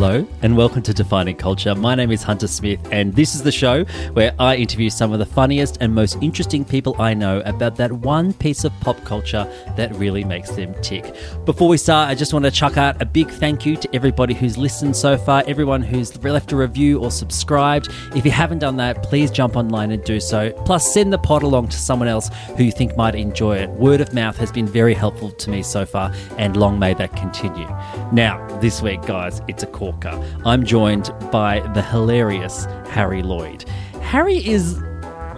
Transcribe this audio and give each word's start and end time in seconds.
Hello, 0.00 0.26
and 0.40 0.56
welcome 0.56 0.80
to 0.80 0.94
Defining 0.94 1.36
Culture. 1.36 1.74
My 1.74 1.94
name 1.94 2.10
is 2.10 2.22
Hunter 2.22 2.46
Smith, 2.46 2.80
and 2.90 3.14
this 3.14 3.34
is 3.34 3.42
the 3.42 3.52
show 3.52 3.84
where 4.14 4.34
I 4.38 4.56
interview 4.56 4.88
some 4.88 5.12
of 5.12 5.18
the 5.18 5.26
funniest 5.26 5.76
and 5.82 5.94
most 5.94 6.16
interesting 6.22 6.64
people 6.64 6.96
I 6.98 7.12
know 7.12 7.40
about 7.40 7.76
that 7.76 7.92
one 7.92 8.32
piece 8.32 8.64
of 8.64 8.72
pop 8.80 9.04
culture 9.04 9.46
that 9.76 9.94
really 9.96 10.24
makes 10.24 10.52
them 10.52 10.74
tick. 10.80 11.14
Before 11.44 11.68
we 11.68 11.76
start, 11.76 12.08
I 12.08 12.14
just 12.14 12.32
want 12.32 12.46
to 12.46 12.50
chuck 12.50 12.78
out 12.78 13.02
a 13.02 13.04
big 13.04 13.28
thank 13.28 13.66
you 13.66 13.76
to 13.76 13.94
everybody 13.94 14.32
who's 14.32 14.56
listened 14.56 14.96
so 14.96 15.18
far, 15.18 15.44
everyone 15.46 15.82
who's 15.82 16.16
left 16.24 16.50
a 16.52 16.56
review 16.56 16.98
or 16.98 17.10
subscribed. 17.10 17.90
If 18.16 18.24
you 18.24 18.30
haven't 18.30 18.60
done 18.60 18.78
that, 18.78 19.02
please 19.02 19.30
jump 19.30 19.54
online 19.54 19.90
and 19.90 20.02
do 20.02 20.18
so. 20.18 20.50
Plus, 20.64 20.94
send 20.94 21.12
the 21.12 21.18
pod 21.18 21.42
along 21.42 21.68
to 21.68 21.76
someone 21.78 22.08
else 22.08 22.30
who 22.56 22.64
you 22.64 22.72
think 22.72 22.96
might 22.96 23.16
enjoy 23.16 23.58
it. 23.58 23.68
Word 23.68 24.00
of 24.00 24.14
mouth 24.14 24.38
has 24.38 24.50
been 24.50 24.66
very 24.66 24.94
helpful 24.94 25.30
to 25.30 25.50
me 25.50 25.62
so 25.62 25.84
far, 25.84 26.10
and 26.38 26.56
long 26.56 26.78
may 26.78 26.94
that 26.94 27.14
continue. 27.16 27.68
Now, 28.12 28.46
this 28.62 28.80
week, 28.80 29.02
guys, 29.02 29.42
it's 29.46 29.62
a 29.62 29.66
corker. 29.90 30.22
I'm 30.44 30.64
joined 30.64 31.10
by 31.30 31.60
the 31.74 31.82
hilarious 31.82 32.66
Harry 32.88 33.22
Lloyd. 33.22 33.68
Harry 34.00 34.46
is, 34.46 34.80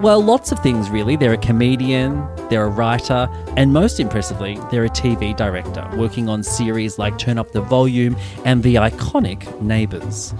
well, 0.01 0.23
lots 0.23 0.52
of 0.52 0.59
things 0.61 0.91
really. 0.91 1.16
They're 1.16 1.33
a 1.33 1.38
comedian, 1.38 2.27
they're 2.48 2.65
a 2.65 2.70
writer, 2.70 3.28
and 3.56 3.73
most 3.73 4.01
impressively, 4.01 4.59
they're 4.70 4.84
a 4.84 4.91
TV 4.91 5.37
director, 5.37 5.88
working 5.97 6.28
on 6.28 6.42
series 6.42 6.98
like 6.98 7.19
Turn 7.19 7.38
Up 7.38 7.52
the 7.52 7.61
Volume 7.61 8.16
and 8.45 8.62
the 8.62 8.77
iconic 8.77 9.61
Neighbours. 9.61 10.34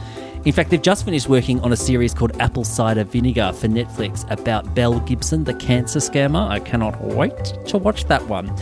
In 0.45 0.53
fact, 0.53 0.71
they've 0.71 0.83
just 0.83 1.05
finished 1.05 1.29
working 1.29 1.61
on 1.61 1.73
a 1.73 1.77
series 1.77 2.13
called 2.13 2.33
Apple 2.41 2.65
Cider 2.65 3.05
Vinegar 3.05 3.53
for 3.53 3.69
Netflix 3.69 4.29
about 4.29 4.75
Belle 4.75 4.99
Gibson, 5.01 5.45
the 5.45 5.55
cancer 5.55 6.01
scammer. 6.01 6.49
I 6.49 6.59
cannot 6.59 7.01
wait 7.01 7.45
to 7.67 7.79
watch 7.79 8.07
that 8.07 8.27
one. 8.27 8.53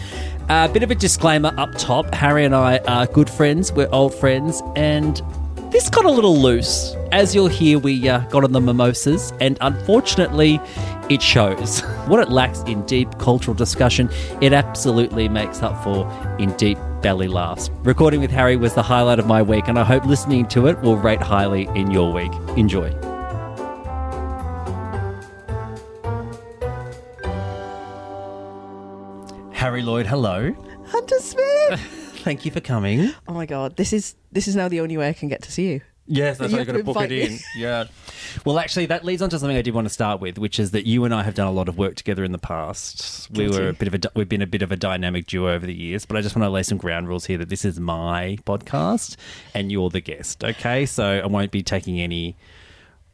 A 0.51 0.69
bit 0.69 0.83
of 0.83 0.91
a 0.91 0.95
disclaimer 0.95 1.55
up 1.57 1.71
top 1.79 2.13
Harry 2.13 2.45
and 2.45 2.55
I 2.55 2.79
are 2.87 3.07
good 3.07 3.31
friends, 3.31 3.73
we're 3.73 3.89
old 3.93 4.15
friends, 4.15 4.61
and 4.77 5.23
this 5.71 5.89
got 5.89 6.05
a 6.05 6.11
little 6.11 6.37
loose. 6.37 6.95
As 7.13 7.35
you'll 7.35 7.49
hear, 7.49 7.79
we 7.79 8.09
uh, 8.09 8.21
got 8.29 8.45
on 8.45 8.53
the 8.53 8.61
mimosas, 8.61 9.33
and 9.41 9.57
unfortunately, 9.61 10.61
it 11.09 11.23
shows. 11.23 11.81
What 12.11 12.19
it 12.19 12.31
lacks 12.31 12.61
in 12.63 12.85
deep 12.87 13.19
cultural 13.19 13.55
discussion, 13.55 14.11
it 14.41 14.53
absolutely 14.53 15.29
makes 15.29 15.63
up 15.63 15.81
for 15.85 16.11
in 16.41 16.53
deep 16.57 16.77
belly 17.03 17.29
laughs. 17.29 17.71
Recording 17.85 18.21
with 18.21 18.33
Harry 18.33 18.57
was 18.57 18.75
the 18.75 18.83
highlight 18.83 19.21
of 19.21 19.27
my 19.27 19.43
week, 19.43 19.69
and 19.69 19.79
I 19.79 19.85
hope 19.85 20.05
listening 20.05 20.49
to 20.49 20.67
it 20.67 20.81
will 20.81 20.97
rate 20.97 21.23
highly 21.23 21.69
in 21.77 21.93
your 21.93 22.13
week. 22.13 22.33
Enjoy. 22.57 22.91
Harry 29.53 29.83
Lloyd, 29.83 30.07
hello. 30.07 30.53
Hunter 30.87 31.19
Smith. 31.21 31.97
Thank 32.23 32.45
you 32.45 32.51
for 32.51 32.61
coming. 32.61 33.13
oh 33.29 33.33
my 33.35 33.47
god, 33.47 33.77
this 33.77 33.93
is 33.93 34.15
this 34.33 34.47
is 34.49 34.57
now 34.57 34.69
the 34.69 34.81
only 34.81 34.97
way 34.97 35.09
I 35.09 35.13
can 35.13 35.29
get 35.29 35.43
to 35.43 35.53
see 35.53 35.71
you. 35.73 35.81
Yes, 36.07 36.39
that's 36.39 36.51
You 36.51 36.57
why 36.57 36.63
you 36.63 36.67
got 36.67 36.73
to 36.73 36.79
have 36.79 36.87
to 36.87 36.93
book 36.93 37.03
it 37.05 37.13
in. 37.13 37.39
Yeah. 37.57 37.85
Well, 38.45 38.61
actually, 38.61 38.87
that 38.87 39.05
leads 39.05 39.23
on 39.23 39.31
to 39.31 39.39
something 39.41 39.57
I 39.57 39.63
did 39.63 39.75
want 39.75 39.87
to 39.87 39.93
start 39.93 40.21
with, 40.21 40.39
which 40.39 40.61
is 40.61 40.71
that 40.71 40.87
you 40.87 41.05
and 41.05 41.13
I 41.13 41.25
have 41.25 41.35
done 41.35 41.49
a 41.49 41.53
lot 41.53 41.69
of 41.69 41.79
work 41.79 41.97
together 41.97 42.23
in 42.23 42.31
the 42.31 42.39
past. 42.39 43.29
We 43.33 43.49
were 43.49 43.71
a 43.71 43.73
bit 43.73 43.89
of 43.89 43.95
a 43.95 44.01
we've 44.15 44.29
been 44.29 44.41
a 44.43 44.47
bit 44.47 44.63
of 44.63 44.71
a 44.71 44.77
dynamic 44.77 45.27
duo 45.27 45.53
over 45.53 45.67
the 45.67 45.75
years, 45.75 46.07
but 46.07 46.17
I 46.17 46.21
just 46.21 46.37
want 46.37 46.45
to 46.45 46.51
lay 46.51 46.63
some 46.63 46.79
ground 46.79 47.09
rules 47.09 47.25
here 47.27 47.39
that 47.39 47.49
this 47.49 47.65
is 47.65 47.81
my 47.81 48.39
podcast 48.45 49.17
and 49.53 49.73
you're 49.73 49.91
the 49.91 50.01
guest. 50.01 50.45
Okay, 50.45 50.87
so 50.87 51.05
I 51.05 51.27
won't 51.27 51.51
be 51.51 51.63
taking 51.65 51.99
any 52.01 52.37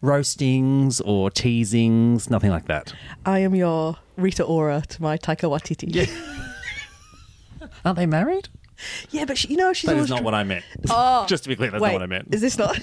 roastings 0.03 1.01
or 1.01 1.31
teasings, 1.31 2.29
nothing 2.29 2.51
like 2.51 2.67
that. 2.67 2.93
I 3.25 3.39
am 3.39 3.55
your 3.55 3.97
Rita 4.17 4.45
Ora 4.45 4.83
to 4.87 5.03
my 5.03 5.17
Taika 5.17 5.49
Waititi. 5.49 5.95
Yeah, 5.95 7.69
Aren't 7.87 7.97
they 7.97 8.07
married? 8.07 8.49
But 9.27 9.39
she, 9.39 9.49
you 9.49 9.57
know 9.57 9.73
she's 9.73 9.89
That 9.89 9.95
always 9.95 10.05
is 10.05 10.11
not 10.11 10.19
tr- 10.19 10.25
what 10.25 10.35
I 10.35 10.45
meant. 10.45 10.65
Oh, 10.91 11.27
just 11.29 11.45
to 11.45 11.49
be 11.49 11.57
clear, 11.57 11.71
that's 11.71 11.81
wait, 11.81 11.89
not 11.89 11.95
what 11.95 12.03
I 12.03 12.07
meant. 12.07 12.35
Is 12.35 12.41
this 12.41 12.59
not? 12.59 12.79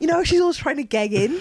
you 0.00 0.06
know 0.06 0.24
she's 0.24 0.40
always 0.40 0.56
trying 0.56 0.76
to 0.76 0.84
gag 0.84 1.12
in. 1.12 1.40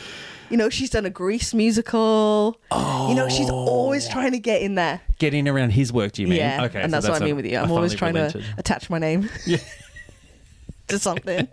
You 0.49 0.57
know 0.57 0.69
she's 0.69 0.89
done 0.89 1.05
a 1.05 1.11
Grease 1.11 1.53
musical. 1.53 2.59
Oh. 2.71 3.09
You 3.09 3.15
know 3.15 3.29
she's 3.29 3.49
always 3.49 4.07
oh. 4.07 4.11
trying 4.11 4.31
to 4.31 4.39
get 4.39 4.61
in 4.61 4.75
there. 4.75 5.01
Getting 5.19 5.41
in 5.41 5.47
around 5.47 5.71
his 5.71 5.93
work, 5.93 6.13
do 6.13 6.23
you 6.23 6.27
mean? 6.27 6.37
yeah, 6.37 6.63
Okay, 6.65 6.81
and 6.81 6.91
so 6.91 6.97
that's, 6.97 7.07
what 7.07 7.21
I 7.21 7.25
a- 7.25 7.27
mean 7.27 7.35
with 7.35 7.45
you. 7.45 7.57
I 7.57 7.63
I'm 7.63 7.71
always 7.71 7.93
finally 7.93 8.31
trying 8.31 8.43
to 8.43 8.49
attach 8.57 8.89
my 8.89 8.97
name. 8.97 9.29
to 10.89 10.99
something. 10.99 11.47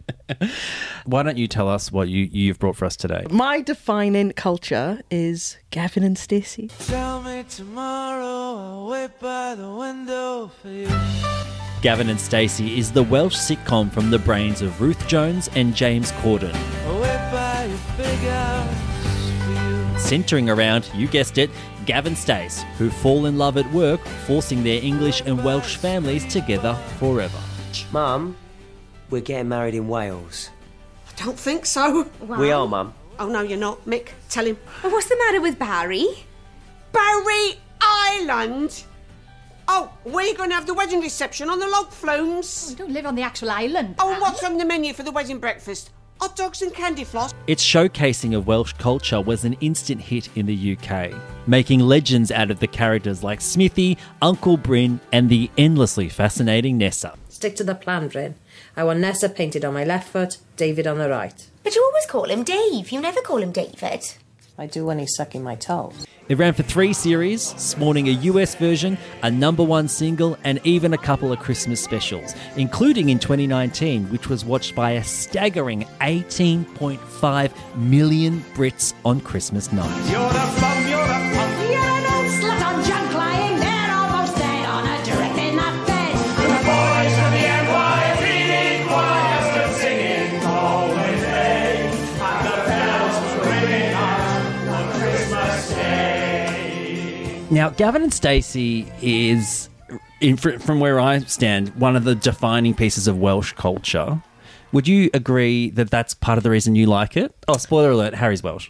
Why 1.04 1.22
don't 1.22 1.36
you 1.36 1.46
tell 1.46 1.68
us 1.68 1.92
what 1.92 2.08
you, 2.08 2.28
you've 2.30 2.58
brought 2.58 2.76
for 2.76 2.84
us 2.84 2.96
today? 2.96 3.24
My 3.30 3.60
defining 3.60 4.32
culture 4.32 5.00
is 5.10 5.58
Gavin 5.70 6.02
and 6.02 6.18
Stacey. 6.18 6.68
Tell 6.80 7.22
me 7.22 7.44
tomorrow, 7.48 8.24
I'll 8.24 8.86
wait 8.88 9.18
by 9.20 9.54
the 9.54 9.70
window 9.70 10.50
for 10.62 10.68
you. 10.68 10.88
Gavin 11.86 12.10
and 12.10 12.20
Stacey 12.20 12.80
is 12.80 12.90
the 12.90 13.04
Welsh 13.04 13.36
sitcom 13.36 13.92
from 13.92 14.10
the 14.10 14.18
brains 14.18 14.60
of 14.60 14.80
Ruth 14.80 15.06
Jones 15.06 15.48
and 15.54 15.72
James 15.72 16.10
Corden, 16.10 16.50
oh, 16.52 16.88
I'll 16.88 17.00
wait 17.00 17.30
by 17.30 17.64
your 17.66 17.78
big 17.96 18.28
house 18.28 19.30
for 19.44 19.92
you. 19.92 19.98
centering 20.00 20.50
around, 20.50 20.90
you 20.96 21.06
guessed 21.06 21.38
it, 21.38 21.48
Gavin 21.84 22.16
Stace, 22.16 22.64
who 22.76 22.90
fall 22.90 23.26
in 23.26 23.38
love 23.38 23.56
at 23.56 23.72
work, 23.72 24.00
forcing 24.26 24.64
their 24.64 24.82
English 24.82 25.20
and 25.26 25.44
Welsh 25.44 25.76
families 25.76 26.26
together 26.26 26.74
forever. 26.98 27.38
Mum, 27.92 28.36
we're 29.08 29.20
getting 29.20 29.48
married 29.48 29.76
in 29.76 29.86
Wales. 29.86 30.50
I 31.08 31.22
don't 31.22 31.38
think 31.38 31.66
so. 31.66 32.10
We 32.20 32.50
are, 32.50 32.66
Mum. 32.66 32.94
Oh 33.20 33.28
no, 33.28 33.42
you're 33.42 33.60
not, 33.60 33.86
Mick. 33.86 34.08
Tell 34.28 34.44
him. 34.44 34.58
Well, 34.82 34.90
what's 34.90 35.08
the 35.08 35.16
matter 35.18 35.40
with 35.40 35.56
Barry? 35.56 36.08
Barry 36.90 37.60
Island. 37.80 38.82
Oh, 39.68 39.90
we're 40.04 40.34
going 40.34 40.50
to 40.50 40.54
have 40.54 40.66
the 40.66 40.74
wedding 40.74 41.00
reception 41.00 41.48
on 41.50 41.58
the 41.58 41.66
log 41.66 41.90
flumes. 41.90 42.66
We 42.68 42.74
oh, 42.74 42.78
don't 42.78 42.92
live 42.92 43.06
on 43.06 43.14
the 43.14 43.22
actual 43.22 43.50
island. 43.50 43.96
Oh, 43.98 44.12
and 44.12 44.20
what's 44.20 44.44
on 44.44 44.58
the 44.58 44.64
menu 44.64 44.92
for 44.92 45.02
the 45.02 45.10
wedding 45.10 45.38
breakfast? 45.38 45.90
Hot 46.20 46.34
dogs 46.36 46.62
and 46.62 46.72
candy 46.72 47.04
floss. 47.04 47.34
Its 47.46 47.64
showcasing 47.64 48.34
of 48.36 48.46
Welsh 48.46 48.72
culture 48.74 49.20
was 49.20 49.44
an 49.44 49.54
instant 49.54 50.00
hit 50.00 50.28
in 50.36 50.46
the 50.46 50.76
UK, 50.76 51.12
making 51.46 51.80
legends 51.80 52.30
out 52.30 52.50
of 52.50 52.60
the 52.60 52.66
characters 52.66 53.22
like 53.22 53.40
Smithy, 53.40 53.98
Uncle 54.22 54.56
Bryn, 54.56 55.00
and 55.12 55.28
the 55.28 55.50
endlessly 55.58 56.08
fascinating 56.08 56.78
Nessa. 56.78 57.18
Stick 57.28 57.56
to 57.56 57.64
the 57.64 57.74
plan, 57.74 58.08
Bryn. 58.08 58.34
I 58.76 58.84
want 58.84 59.00
Nessa 59.00 59.28
painted 59.28 59.64
on 59.64 59.74
my 59.74 59.84
left 59.84 60.08
foot, 60.08 60.38
David 60.56 60.86
on 60.86 60.98
the 60.98 61.10
right. 61.10 61.50
But 61.62 61.74
you 61.74 61.84
always 61.84 62.06
call 62.06 62.30
him 62.30 62.44
Dave. 62.44 62.90
You 62.92 63.00
never 63.00 63.20
call 63.20 63.38
him 63.38 63.52
David. 63.52 64.14
I 64.56 64.66
do 64.66 64.86
when 64.86 64.98
he's 64.98 65.14
sucking 65.16 65.42
my 65.42 65.54
toe. 65.54 65.92
It 66.28 66.38
ran 66.38 66.54
for 66.54 66.64
three 66.64 66.92
series, 66.92 67.42
spawning 67.42 68.08
a 68.08 68.12
US 68.12 68.56
version, 68.56 68.98
a 69.22 69.30
number 69.30 69.62
one 69.62 69.86
single, 69.86 70.36
and 70.42 70.60
even 70.64 70.92
a 70.92 70.98
couple 70.98 71.32
of 71.32 71.38
Christmas 71.38 71.80
specials, 71.82 72.34
including 72.56 73.10
in 73.10 73.20
2019, 73.20 74.10
which 74.10 74.28
was 74.28 74.44
watched 74.44 74.74
by 74.74 74.92
a 74.92 75.04
staggering 75.04 75.84
18.5 76.00 77.76
million 77.76 78.44
Brits 78.54 78.92
on 79.04 79.20
Christmas 79.20 79.72
night. 79.72 80.75
Now, 97.50 97.70
Gavin 97.70 98.02
and 98.02 98.12
Stacey 98.12 98.90
is, 99.00 99.68
in, 100.20 100.36
from 100.36 100.80
where 100.80 100.98
I 100.98 101.20
stand, 101.20 101.68
one 101.76 101.94
of 101.94 102.02
the 102.04 102.14
defining 102.16 102.74
pieces 102.74 103.06
of 103.06 103.18
Welsh 103.18 103.52
culture. 103.52 104.20
Would 104.72 104.88
you 104.88 105.10
agree 105.14 105.70
that 105.70 105.88
that's 105.90 106.12
part 106.12 106.38
of 106.38 106.44
the 106.44 106.50
reason 106.50 106.74
you 106.74 106.86
like 106.86 107.16
it? 107.16 107.32
Oh, 107.46 107.56
spoiler 107.56 107.90
alert: 107.92 108.14
Harry's 108.14 108.42
Welsh. 108.42 108.68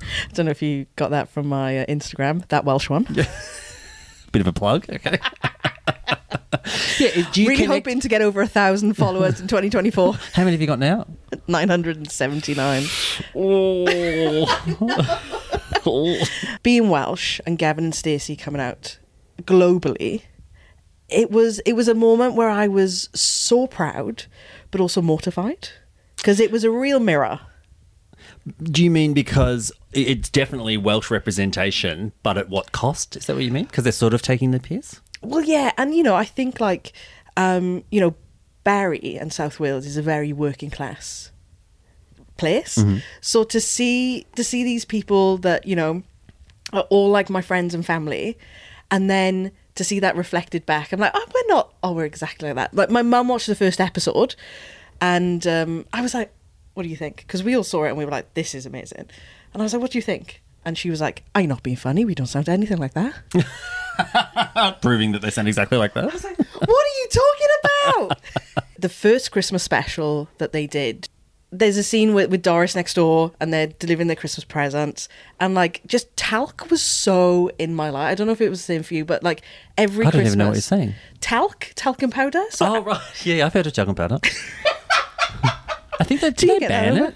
I 0.00 0.04
don't 0.34 0.46
know 0.46 0.52
if 0.52 0.62
you 0.62 0.86
got 0.94 1.10
that 1.10 1.28
from 1.28 1.48
my 1.48 1.80
uh, 1.80 1.86
Instagram, 1.86 2.46
that 2.48 2.64
Welsh 2.64 2.88
one. 2.88 3.06
Yeah. 3.10 3.26
Bit 4.32 4.40
of 4.40 4.46
a 4.46 4.52
plug. 4.52 4.86
Okay. 4.88 5.18
yeah. 6.98 7.28
Do 7.32 7.42
you 7.42 7.48
really 7.48 7.62
connect- 7.62 7.68
hoping 7.86 8.00
to 8.00 8.08
get 8.08 8.22
over 8.22 8.40
a 8.40 8.46
thousand 8.46 8.94
followers 8.94 9.40
in 9.40 9.48
2024. 9.48 10.14
How 10.32 10.44
many 10.44 10.52
have 10.52 10.60
you 10.60 10.66
got 10.68 10.78
now? 10.78 11.06
979. 11.48 12.84
Oh. 13.34 14.46
Being 16.62 16.88
Welsh 16.90 17.40
and 17.46 17.58
Gavin 17.58 17.84
and 17.84 17.94
Stacey 17.94 18.36
coming 18.36 18.60
out 18.60 18.98
globally, 19.42 20.22
it 21.08 21.30
was 21.30 21.60
it 21.60 21.74
was 21.74 21.88
a 21.88 21.94
moment 21.94 22.34
where 22.34 22.50
I 22.50 22.68
was 22.68 23.08
so 23.14 23.66
proud, 23.66 24.24
but 24.70 24.80
also 24.80 25.00
mortified 25.00 25.68
because 26.16 26.40
it 26.40 26.50
was 26.50 26.64
a 26.64 26.70
real 26.70 27.00
mirror. 27.00 27.40
Do 28.62 28.82
you 28.82 28.90
mean 28.90 29.12
because 29.12 29.72
it's 29.92 30.28
definitely 30.28 30.76
Welsh 30.76 31.10
representation, 31.10 32.12
but 32.22 32.38
at 32.38 32.48
what 32.48 32.72
cost? 32.72 33.16
Is 33.16 33.26
that 33.26 33.34
what 33.34 33.44
you 33.44 33.50
mean? 33.50 33.64
Because 33.64 33.84
they're 33.84 33.92
sort 33.92 34.14
of 34.14 34.22
taking 34.22 34.50
the 34.50 34.60
piss? 34.60 35.00
Well, 35.22 35.42
yeah, 35.42 35.72
and 35.78 35.94
you 35.94 36.02
know, 36.02 36.14
I 36.14 36.24
think 36.24 36.60
like, 36.60 36.92
um, 37.36 37.82
you 37.90 38.00
know, 38.00 38.14
Barry 38.64 39.16
and 39.18 39.32
South 39.32 39.58
Wales 39.58 39.86
is 39.86 39.96
a 39.96 40.02
very 40.02 40.32
working 40.32 40.70
class 40.70 41.30
place. 42.36 42.82
So 43.20 43.44
to 43.44 43.60
see 43.60 44.26
to 44.36 44.44
see 44.44 44.64
these 44.64 44.84
people 44.84 45.38
that 45.38 45.66
you 45.66 45.76
know 45.76 46.02
are 46.72 46.86
all 46.90 47.10
like 47.10 47.30
my 47.30 47.42
friends 47.42 47.74
and 47.74 47.84
family, 47.84 48.38
and 48.90 49.08
then 49.10 49.52
to 49.74 49.84
see 49.84 50.00
that 50.00 50.16
reflected 50.16 50.64
back, 50.66 50.92
I'm 50.92 51.00
like, 51.00 51.12
oh, 51.14 51.26
we're 51.34 51.54
not. 51.54 51.74
Oh, 51.82 51.92
we're 51.92 52.06
exactly 52.06 52.48
like 52.48 52.56
that. 52.56 52.74
Like 52.74 52.90
my 52.90 53.02
mum 53.02 53.28
watched 53.28 53.46
the 53.46 53.54
first 53.54 53.80
episode. 53.80 54.34
And 55.00 55.46
um, 55.46 55.86
I 55.92 56.00
was 56.02 56.14
like, 56.14 56.32
"What 56.74 56.82
do 56.84 56.88
you 56.88 56.96
think?" 56.96 57.18
Because 57.18 57.42
we 57.42 57.56
all 57.56 57.64
saw 57.64 57.84
it 57.84 57.88
and 57.88 57.98
we 57.98 58.04
were 58.04 58.10
like, 58.10 58.34
"This 58.34 58.54
is 58.54 58.66
amazing." 58.66 59.06
And 59.52 59.62
I 59.62 59.64
was 59.64 59.72
like, 59.72 59.82
"What 59.82 59.90
do 59.90 59.98
you 59.98 60.02
think?" 60.02 60.42
And 60.64 60.76
she 60.76 60.90
was 60.90 61.00
like, 61.00 61.22
"I'm 61.34 61.48
not 61.48 61.62
being 61.62 61.76
funny. 61.76 62.04
We 62.04 62.14
don't 62.14 62.26
sound 62.26 62.48
anything 62.48 62.78
like 62.78 62.94
that." 62.94 63.14
Proving 64.82 65.12
that 65.12 65.22
they 65.22 65.30
sound 65.30 65.48
exactly 65.48 65.78
like 65.78 65.94
that. 65.94 66.04
what 66.04 66.12
are 66.12 66.96
you 66.98 67.08
talking 67.10 67.48
about? 67.62 68.20
the 68.78 68.88
first 68.88 69.32
Christmas 69.32 69.62
special 69.62 70.28
that 70.38 70.52
they 70.52 70.66
did, 70.66 71.08
there's 71.52 71.76
a 71.76 71.82
scene 71.82 72.12
with, 72.12 72.30
with 72.30 72.42
Doris 72.42 72.74
next 72.74 72.94
door 72.94 73.32
and 73.40 73.52
they're 73.52 73.68
delivering 73.68 74.08
their 74.08 74.16
Christmas 74.16 74.44
presents. 74.44 75.08
And 75.40 75.54
like, 75.54 75.80
just 75.86 76.14
talc 76.16 76.70
was 76.70 76.82
so 76.82 77.50
in 77.58 77.74
my 77.74 77.88
life. 77.90 78.10
I 78.10 78.14
don't 78.14 78.26
know 78.26 78.32
if 78.32 78.40
it 78.40 78.48
was 78.50 78.60
the 78.60 78.64
same 78.64 78.82
for 78.82 78.94
you, 78.94 79.04
but 79.04 79.22
like 79.22 79.42
every 79.78 80.04
Christmas. 80.04 80.06
I 80.06 80.10
don't 80.10 80.10
Christmas. 80.10 80.26
even 80.32 80.38
know 80.38 80.46
what 80.48 80.54
you're 80.54 80.62
saying. 80.62 80.94
Talc? 81.20 81.72
Talcum 81.76 82.10
powder? 82.10 82.42
So 82.50 82.66
Oh 82.66 82.82
right, 82.82 83.00
yeah, 83.26 83.46
I've 83.46 83.52
heard 83.52 83.66
of 83.66 83.72
talcum 83.72 83.94
powder. 83.94 84.18
I 85.98 86.04
think 86.04 86.20
they 86.20 86.30
did 86.30 86.60
they 86.62 86.68
ban 86.68 86.96
it. 86.98 87.14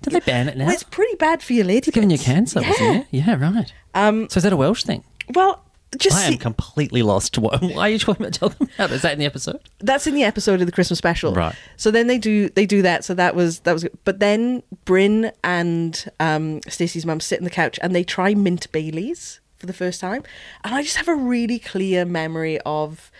Did 0.00 0.12
they 0.14 0.20
ban 0.20 0.48
it 0.48 0.56
now? 0.56 0.66
Well, 0.66 0.74
it's 0.74 0.84
pretty 0.84 1.16
bad 1.16 1.42
for 1.42 1.52
your 1.52 1.64
lady. 1.64 1.88
It's 1.88 1.90
giving 1.90 2.10
you 2.10 2.18
cancer, 2.18 2.60
wasn't 2.62 2.96
it? 2.98 3.06
Yeah, 3.10 3.34
right. 3.34 3.72
Um, 3.94 4.28
so 4.30 4.38
is 4.38 4.44
that 4.44 4.52
a 4.52 4.56
Welsh 4.56 4.84
thing? 4.84 5.04
Well, 5.34 5.62
just 5.98 6.16
I 6.16 6.24
am 6.24 6.32
see- 6.32 6.38
completely 6.38 7.02
lost. 7.02 7.36
Why 7.38 7.56
why 7.60 7.82
are 7.82 7.88
you 7.90 7.98
talking 7.98 8.24
about 8.26 8.34
talcum 8.34 8.66
powder? 8.76 8.94
Is 8.94 9.02
that 9.02 9.12
in 9.12 9.18
the 9.18 9.26
episode? 9.26 9.60
that's 9.80 10.06
in 10.06 10.14
the 10.14 10.24
episode 10.24 10.60
of 10.60 10.66
the 10.66 10.72
Christmas 10.72 10.98
special. 10.98 11.34
Right. 11.34 11.54
So 11.76 11.90
then 11.90 12.06
they 12.06 12.18
do 12.18 12.48
they 12.50 12.66
do 12.66 12.82
that. 12.82 13.04
So 13.04 13.14
that 13.14 13.34
was 13.34 13.60
that 13.60 13.72
was 13.72 13.82
good. 13.82 13.98
But 14.04 14.20
then 14.20 14.62
Bryn 14.84 15.32
and 15.44 16.04
um 16.20 16.60
Stacey's 16.68 17.04
mum 17.06 17.20
sit 17.20 17.38
on 17.38 17.44
the 17.44 17.50
couch 17.50 17.78
and 17.82 17.94
they 17.94 18.04
try 18.04 18.34
mint 18.34 18.70
Baileys 18.72 19.40
for 19.56 19.66
the 19.66 19.72
first 19.72 20.00
time. 20.00 20.22
And 20.64 20.74
I 20.74 20.82
just 20.82 20.96
have 20.96 21.08
a 21.08 21.14
really 21.14 21.58
clear 21.58 22.04
memory 22.04 22.58
of 22.66 23.10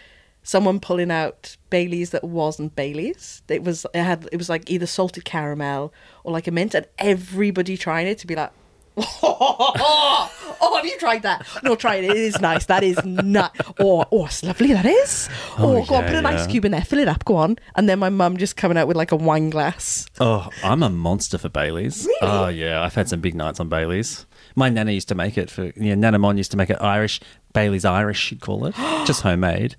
someone 0.45 0.81
pulling 0.81 1.11
out 1.11 1.57
Baileys 1.71 2.11
that 2.11 2.25
wasn't 2.25 2.75
Baileys. 2.75 3.43
It 3.49 3.63
was 3.63 3.87
it 3.95 4.03
had 4.03 4.29
it 4.33 4.37
was 4.39 4.49
like 4.49 4.69
either 4.71 4.87
salted 4.87 5.25
caramel 5.25 5.93
or 6.25 6.33
like 6.33 6.47
a 6.47 6.51
mint 6.51 6.75
and 6.75 6.87
everybody 6.99 7.77
trying 7.77 8.07
it 8.09 8.19
to 8.19 8.27
be 8.27 8.35
like 8.35 8.51
Oh, 10.65 10.77
have 10.77 10.87
you 10.87 10.97
tried 10.97 11.23
that? 11.23 11.45
No, 11.65 11.75
try 11.75 11.97
it. 11.97 12.05
It 12.05 12.17
is 12.17 12.41
nice. 12.41 12.67
That 12.67 12.85
is 12.85 13.05
not. 13.05 13.57
Oh, 13.81 14.05
oh, 14.13 14.27
it's 14.27 14.45
lovely. 14.45 14.73
That 14.73 14.87
is. 14.87 15.29
Oh, 15.59 15.79
oh 15.79 15.85
go 15.85 15.97
on, 15.97 16.05
put 16.05 16.15
an 16.15 16.25
ice 16.25 16.47
cube 16.47 16.65
in 16.65 16.71
there. 16.71 16.83
Fill 16.83 17.01
it 17.01 17.09
up. 17.09 17.25
Go 17.25 17.35
on. 17.35 17.57
And 17.75 17.89
then 17.89 17.99
my 17.99 18.11
mum 18.11 18.37
just 18.37 18.57
coming 18.57 18.79
out 18.79 18.87
with 18.87 18.97
like 18.97 19.11
a 19.11 19.17
wine 19.17 19.51
glass. 19.51 20.07
Oh, 20.21 20.49
I'm 20.63 20.85
a 20.85 20.89
monster 20.89 21.37
for 21.37 21.49
Bailey's. 21.49 22.09
Oh 22.21 22.47
yeah, 22.47 22.81
I've 22.81 22.95
had 22.95 23.09
some 23.09 23.21
big 23.21 23.35
nights 23.35 23.59
on 23.59 23.69
Bailey's. 23.69 24.25
My 24.55 24.69
nana 24.69 24.93
used 24.93 25.09
to 25.09 25.17
make 25.17 25.37
it 25.37 25.51
for 25.51 25.73
yeah, 25.77 25.97
Nana 25.97 26.19
Mon 26.21 26.37
used 26.37 26.53
to 26.53 26.57
make 26.57 26.71
it 26.71 26.81
Irish 26.81 27.21
Bailey's 27.55 27.85
Irish. 27.85 28.21
She'd 28.21 28.41
call 28.41 28.67
it 28.67 28.75
just 29.05 29.23
homemade. 29.23 29.75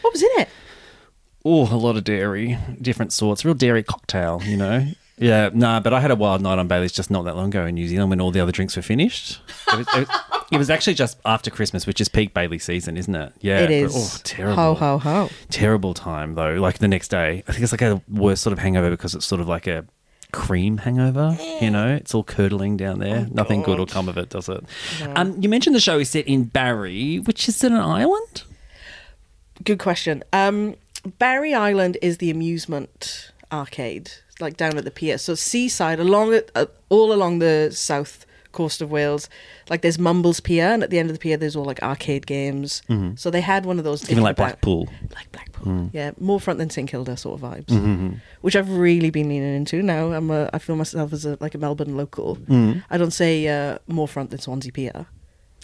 What 0.00 0.14
was 0.14 0.22
in 0.22 0.30
it? 0.36 0.48
Oh, 1.44 1.74
a 1.74 1.76
lot 1.76 1.96
of 1.96 2.04
dairy, 2.04 2.56
different 2.80 3.12
sorts, 3.12 3.44
real 3.44 3.54
dairy 3.54 3.82
cocktail, 3.82 4.40
you 4.44 4.56
know. 4.56 4.86
Yeah, 5.22 5.50
nah, 5.52 5.80
but 5.80 5.92
I 5.94 6.00
had 6.00 6.10
a 6.10 6.16
wild 6.16 6.42
night 6.42 6.58
on 6.58 6.68
Bailey's 6.68 6.92
just 6.92 7.10
not 7.10 7.22
that 7.26 7.36
long 7.36 7.48
ago 7.48 7.64
in 7.66 7.74
New 7.76 7.86
Zealand 7.88 8.10
when 8.10 8.20
all 8.20 8.30
the 8.30 8.40
other 8.40 8.52
drinks 8.52 8.76
were 8.76 8.82
finished. 8.82 9.40
It 9.72 9.78
was, 9.78 9.86
it, 9.94 10.08
it 10.52 10.58
was 10.58 10.68
actually 10.70 10.94
just 10.94 11.18
after 11.24 11.50
Christmas, 11.50 11.86
which 11.86 12.00
is 12.00 12.08
peak 12.08 12.34
Bailey 12.34 12.58
season, 12.58 12.96
isn't 12.96 13.14
it? 13.14 13.32
Yeah, 13.40 13.60
it 13.60 13.70
is. 13.70 13.92
but- 13.94 13.98
Oh, 13.98 14.20
terrible. 14.24 14.56
Ho, 14.56 14.74
ho, 14.74 14.98
ho. 14.98 15.30
Terrible 15.50 15.94
time 15.94 16.34
though. 16.34 16.54
Like 16.54 16.78
the 16.78 16.88
next 16.88 17.08
day, 17.08 17.42
I 17.46 17.52
think 17.52 17.62
it's 17.62 17.72
like 17.72 17.82
a 17.82 18.02
worse 18.08 18.40
sort 18.40 18.52
of 18.52 18.58
hangover 18.58 18.90
because 18.90 19.14
it's 19.14 19.24
sort 19.26 19.40
of 19.40 19.48
like 19.48 19.66
a 19.66 19.84
cream 20.32 20.78
hangover. 20.78 21.36
You 21.60 21.70
know, 21.70 21.94
it's 21.94 22.14
all 22.14 22.24
curdling 22.24 22.76
down 22.76 22.98
there. 22.98 23.26
Nothing 23.30 23.62
good 23.62 23.78
will 23.78 23.86
come 23.86 24.08
of 24.08 24.16
it, 24.18 24.30
does 24.30 24.48
it? 24.48 24.64
Um, 25.14 25.40
you 25.40 25.48
mentioned 25.48 25.76
the 25.76 25.80
show 25.80 25.98
is 25.98 26.10
set 26.10 26.26
in 26.26 26.44
Barry, 26.44 27.18
which 27.18 27.48
is 27.48 27.62
in 27.62 27.72
an 27.74 27.80
island. 27.80 28.42
Good 29.64 29.78
question. 29.78 30.24
Um, 30.32 30.74
Barry 31.18 31.54
Island 31.54 31.98
is 32.02 32.18
the 32.18 32.30
amusement 32.30 33.30
arcade, 33.52 34.10
like 34.40 34.56
down 34.56 34.76
at 34.78 34.84
the 34.84 34.90
pier. 34.90 35.18
So 35.18 35.34
seaside, 35.34 36.00
along 36.00 36.34
it, 36.34 36.50
uh, 36.54 36.66
all 36.88 37.12
along 37.12 37.38
the 37.38 37.70
south 37.72 38.26
coast 38.52 38.80
of 38.80 38.90
Wales. 38.90 39.28
Like 39.68 39.82
there's 39.82 39.98
Mumbles 39.98 40.40
Pier, 40.40 40.66
and 40.66 40.82
at 40.82 40.90
the 40.90 40.98
end 40.98 41.10
of 41.10 41.16
the 41.16 41.20
pier, 41.20 41.36
there's 41.36 41.56
all 41.56 41.64
like 41.64 41.82
arcade 41.82 42.26
games. 42.26 42.82
Mm-hmm. 42.88 43.16
So 43.16 43.30
they 43.30 43.40
had 43.40 43.66
one 43.66 43.78
of 43.78 43.84
those, 43.84 44.08
Even 44.10 44.22
like 44.22 44.36
Blackpool. 44.36 44.88
like 45.14 45.30
Blackpool. 45.32 45.72
Mm. 45.72 45.90
Yeah, 45.92 46.10
more 46.18 46.40
front 46.40 46.58
than 46.58 46.70
St 46.70 46.88
Kilda 46.88 47.16
sort 47.16 47.40
of 47.40 47.48
vibes, 47.48 47.66
mm-hmm, 47.66 47.86
mm-hmm. 47.86 48.16
which 48.40 48.56
I've 48.56 48.70
really 48.70 49.10
been 49.10 49.28
leaning 49.28 49.54
into 49.54 49.82
now. 49.82 50.12
I'm 50.12 50.30
a, 50.30 50.50
I 50.52 50.58
feel 50.58 50.76
myself 50.76 51.12
as 51.12 51.24
a 51.24 51.36
like 51.40 51.54
a 51.54 51.58
Melbourne 51.58 51.96
local. 51.96 52.36
Mm. 52.36 52.84
I 52.90 52.98
don't 52.98 53.12
say 53.12 53.46
uh, 53.48 53.78
more 53.86 54.08
front 54.08 54.30
than 54.30 54.40
Swansea 54.40 54.72
Pier. 54.72 55.06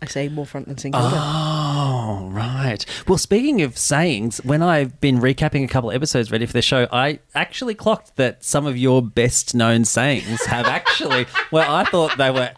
I 0.00 0.06
say 0.06 0.28
more 0.28 0.46
front 0.46 0.68
than 0.68 0.76
Kilda. 0.76 0.98
Oh, 1.00 2.28
right. 2.30 2.84
Well, 3.08 3.18
speaking 3.18 3.62
of 3.62 3.76
sayings, 3.76 4.38
when 4.44 4.62
I've 4.62 5.00
been 5.00 5.18
recapping 5.18 5.64
a 5.64 5.68
couple 5.68 5.90
of 5.90 5.96
episodes 5.96 6.30
ready 6.30 6.46
for 6.46 6.52
the 6.52 6.62
show, 6.62 6.86
I 6.92 7.18
actually 7.34 7.74
clocked 7.74 8.16
that 8.16 8.44
some 8.44 8.64
of 8.64 8.76
your 8.76 9.02
best 9.02 9.56
known 9.56 9.84
sayings 9.84 10.44
have 10.44 10.66
actually, 10.68 11.26
well, 11.50 11.74
I 11.74 11.84
thought 11.84 12.16
they 12.16 12.30
were 12.30 12.52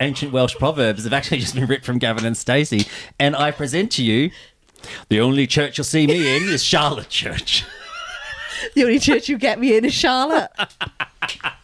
ancient 0.00 0.32
Welsh 0.32 0.56
proverbs, 0.56 1.04
have 1.04 1.12
actually 1.12 1.38
just 1.38 1.54
been 1.54 1.66
ripped 1.66 1.84
from 1.84 1.98
Gavin 1.98 2.24
and 2.24 2.36
Stacey. 2.36 2.86
And 3.20 3.36
I 3.36 3.52
present 3.52 3.92
to 3.92 4.04
you 4.04 4.30
the 5.08 5.20
only 5.20 5.46
church 5.46 5.78
you'll 5.78 5.84
see 5.84 6.06
me 6.06 6.36
in 6.36 6.48
is 6.48 6.62
Charlotte 6.62 7.08
Church. 7.08 7.64
The 8.74 8.82
only 8.82 8.98
church 8.98 9.28
you'll 9.28 9.38
get 9.38 9.60
me 9.60 9.76
in 9.76 9.84
is 9.84 9.94
Charlotte. 9.94 10.50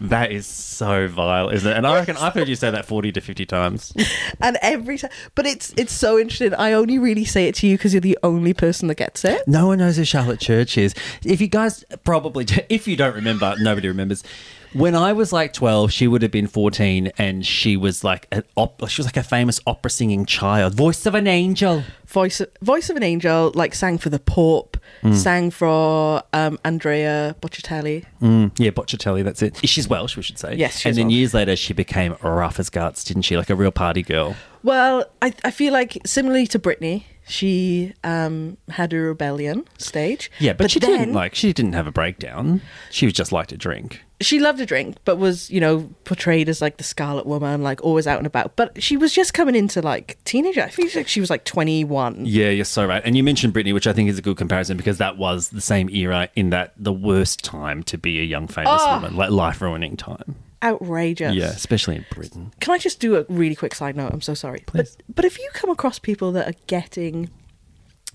That 0.00 0.32
is 0.32 0.46
so 0.46 1.08
vile, 1.08 1.50
isn't 1.50 1.70
it? 1.70 1.76
And 1.76 1.86
I 1.86 1.94
reckon 1.94 2.16
I've 2.16 2.34
heard 2.34 2.48
you 2.48 2.56
say 2.56 2.70
that 2.70 2.86
40 2.86 3.12
to 3.12 3.20
50 3.20 3.46
times. 3.46 3.92
and 4.40 4.58
every 4.62 4.98
time, 4.98 5.10
but 5.34 5.46
it's 5.46 5.72
it's 5.76 5.92
so 5.92 6.18
interesting. 6.18 6.54
I 6.54 6.72
only 6.72 6.98
really 6.98 7.24
say 7.24 7.48
it 7.48 7.54
to 7.56 7.66
you 7.66 7.76
because 7.76 7.92
you're 7.92 8.00
the 8.00 8.18
only 8.22 8.54
person 8.54 8.88
that 8.88 8.96
gets 8.96 9.24
it. 9.24 9.46
No 9.46 9.66
one 9.66 9.78
knows 9.78 9.96
who 9.96 10.04
Charlotte 10.04 10.40
Church 10.40 10.78
is. 10.78 10.94
If 11.24 11.40
you 11.40 11.48
guys 11.48 11.84
probably, 12.04 12.46
if 12.68 12.88
you 12.88 12.96
don't 12.96 13.14
remember, 13.14 13.54
nobody 13.58 13.88
remembers. 13.88 14.24
When 14.72 14.94
I 14.94 15.12
was 15.12 15.32
like 15.32 15.52
twelve, 15.52 15.92
she 15.92 16.06
would 16.06 16.22
have 16.22 16.30
been 16.30 16.46
fourteen, 16.46 17.10
and 17.18 17.44
she 17.44 17.76
was 17.76 18.04
like 18.04 18.28
an 18.30 18.44
op- 18.56 18.88
she 18.88 19.00
was 19.00 19.06
like 19.06 19.16
a 19.16 19.22
famous 19.22 19.60
opera 19.66 19.90
singing 19.90 20.24
child, 20.26 20.74
voice 20.74 21.06
of 21.06 21.14
an 21.14 21.26
angel. 21.26 21.82
Voice 22.06 22.40
voice 22.62 22.90
of 22.90 22.96
an 22.96 23.02
angel, 23.02 23.52
like 23.54 23.74
sang 23.74 23.98
for 23.98 24.10
the 24.10 24.18
Pope, 24.18 24.76
sang 25.12 25.50
for 25.50 26.22
um, 26.32 26.58
Andrea 26.64 27.36
Bocelli. 27.40 28.04
Mm, 28.20 28.50
yeah, 28.58 28.70
Bocciatelli, 28.70 29.22
that's 29.22 29.42
it. 29.42 29.56
She's 29.68 29.88
Welsh, 29.88 30.16
we 30.16 30.22
should 30.22 30.38
say. 30.38 30.54
Yes, 30.56 30.78
she's 30.78 30.86
and 30.86 30.96
then 30.96 31.06
Welsh. 31.06 31.14
years 31.14 31.34
later, 31.34 31.54
she 31.56 31.72
became 31.72 32.16
rough 32.22 32.58
as 32.58 32.68
guts, 32.68 33.04
didn't 33.04 33.22
she? 33.22 33.36
Like 33.36 33.50
a 33.50 33.54
real 33.54 33.70
party 33.70 34.02
girl. 34.02 34.34
Well, 34.62 35.04
I 35.22 35.32
I 35.44 35.50
feel 35.52 35.72
like 35.72 35.98
similarly 36.04 36.46
to 36.48 36.58
Britney, 36.58 37.04
she 37.30 37.94
um, 38.04 38.56
had 38.68 38.92
a 38.92 38.98
rebellion 38.98 39.64
stage. 39.78 40.30
Yeah, 40.38 40.52
but, 40.52 40.70
she 40.70 40.80
then 40.80 40.98
didn't 40.98 41.14
like. 41.14 41.34
She 41.34 41.52
didn't 41.52 41.72
have 41.74 41.86
a 41.86 41.92
breakdown. 41.92 42.60
She 42.90 43.06
was 43.06 43.12
just 43.14 43.32
like 43.32 43.46
to 43.48 43.56
drink. 43.56 44.00
she 44.20 44.38
loved 44.40 44.58
to 44.58 44.66
drink, 44.66 44.96
but 45.04 45.16
was 45.16 45.48
you 45.50 45.60
know 45.60 45.88
portrayed 46.04 46.48
as 46.48 46.60
like 46.60 46.76
the 46.76 46.84
Scarlet 46.84 47.24
Woman, 47.26 47.62
like 47.62 47.82
always 47.82 48.06
out 48.06 48.18
and 48.18 48.26
about. 48.26 48.56
But 48.56 48.82
she 48.82 48.96
was 48.96 49.12
just 49.12 49.32
coming 49.32 49.54
into 49.54 49.80
like 49.80 50.18
teenager. 50.24 50.62
I 50.62 50.68
feel 50.68 50.88
like 50.94 51.08
she 51.08 51.20
was 51.20 51.30
like 51.30 51.44
twenty 51.44 51.84
one. 51.84 52.26
Yeah, 52.26 52.50
you're 52.50 52.64
so 52.64 52.84
right. 52.84 53.02
And 53.04 53.16
you 53.16 53.22
mentioned 53.22 53.54
Britney, 53.54 53.72
which 53.72 53.86
I 53.86 53.92
think 53.92 54.10
is 54.10 54.18
a 54.18 54.22
good 54.22 54.36
comparison 54.36 54.76
because 54.76 54.98
that 54.98 55.16
was 55.16 55.48
the 55.50 55.60
same 55.60 55.88
era 55.88 56.28
in 56.34 56.50
that 56.50 56.74
the 56.76 56.92
worst 56.92 57.44
time 57.44 57.82
to 57.84 57.96
be 57.96 58.20
a 58.20 58.24
young 58.24 58.48
famous 58.48 58.70
Oh. 58.82 58.94
woman, 58.96 59.16
like 59.16 59.30
life 59.30 59.60
ruining 59.62 59.96
time. 59.96 60.34
Outrageous. 60.62 61.34
Yeah, 61.34 61.46
especially 61.46 61.96
in 61.96 62.04
Britain. 62.14 62.52
Can 62.60 62.74
I 62.74 62.78
just 62.78 63.00
do 63.00 63.16
a 63.16 63.24
really 63.28 63.54
quick 63.54 63.74
side 63.74 63.96
note? 63.96 64.12
I'm 64.12 64.20
so 64.20 64.34
sorry. 64.34 64.62
Please. 64.66 64.96
But 65.06 65.16
but 65.16 65.24
if 65.24 65.38
you 65.38 65.48
come 65.54 65.70
across 65.70 65.98
people 65.98 66.32
that 66.32 66.46
are 66.48 66.58
getting 66.66 67.30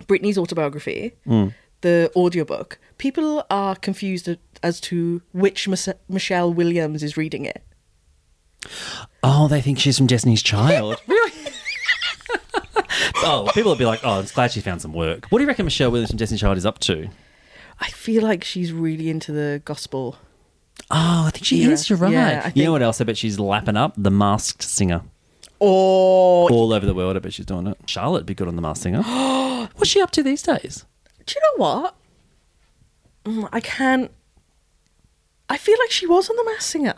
Britney's 0.04 0.38
autobiography, 0.38 1.14
Mm. 1.26 1.54
the 1.82 2.12
audiobook, 2.16 2.78
people 2.98 3.44
are 3.50 3.76
confused 3.76 4.30
as 4.62 4.80
to 4.82 5.22
which 5.32 5.68
Mis- 5.68 5.90
Michelle 6.08 6.54
Williams 6.54 7.02
is 7.02 7.18
reading 7.18 7.46
it. 7.46 7.64
Oh, 9.24 9.48
they 9.48 9.62
think 9.62 9.80
she's 9.80 9.98
from 9.98 10.08
Destiny's 10.08 10.42
Child. 10.44 11.02
really? 11.08 11.32
oh, 13.24 13.50
people 13.54 13.72
will 13.72 13.78
be 13.78 13.86
like, 13.86 14.02
oh, 14.04 14.20
I'm 14.20 14.26
glad 14.26 14.52
she 14.52 14.62
found 14.62 14.82
some 14.82 14.94
work. 14.94 15.26
What 15.30 15.40
do 15.40 15.44
you 15.44 15.48
reckon 15.48 15.66
Michelle 15.66 15.92
Williams 15.92 16.10
from 16.12 16.18
Destiny's 16.18 16.42
Child 16.42 16.58
is 16.58 16.66
up 16.66 16.80
to? 16.80 17.10
I 17.80 17.90
feel 17.90 18.24
like 18.24 18.44
she's 18.44 18.72
really 18.72 19.10
into 19.10 19.32
the 19.32 19.62
gospel. 19.66 20.18
Oh, 20.92 21.26
I 21.28 21.32
think 21.32 21.46
she 21.46 21.64
is. 21.64 21.90
You're 21.90 21.98
right. 21.98 22.12
Yeah, 22.14 22.28
I 22.28 22.30
You 22.30 22.36
know 22.36 22.52
think- 22.52 22.72
what 22.72 22.82
else? 22.84 23.02
I 23.02 23.04
bet 23.06 23.18
she's 23.18 23.40
lapping 23.40 23.76
up 23.78 23.94
the 23.98 24.12
Masked 24.12 24.62
Singer 24.64 25.02
Oh, 25.62 26.48
all 26.50 26.74
over 26.74 26.86
the 26.86 26.94
world. 26.94 27.16
I 27.16 27.20
bet 27.20 27.34
she's 27.34 27.46
doing 27.46 27.68
it. 27.68 27.78
Charlotte 27.88 28.26
be 28.26 28.36
good 28.36 28.48
on 28.48 28.56
the 28.56 28.62
Masked 28.62 28.84
Singer. 28.84 29.02
What's 29.76 29.90
she 29.90 30.02
up 30.02 30.12
to 30.12 30.24
these 30.24 30.42
days? 30.42 30.86
do 31.26 31.34
you 31.36 31.42
know 31.42 31.64
what? 31.66 31.96
Mm, 33.26 33.50
I 33.52 33.60
can't. 33.60 34.12
I 35.50 35.58
feel 35.58 35.76
like 35.80 35.90
she 35.92 36.06
was 36.06 36.30
on 36.30 36.36
the 36.36 36.44
Mass 36.44 36.66
Singer. 36.66 36.94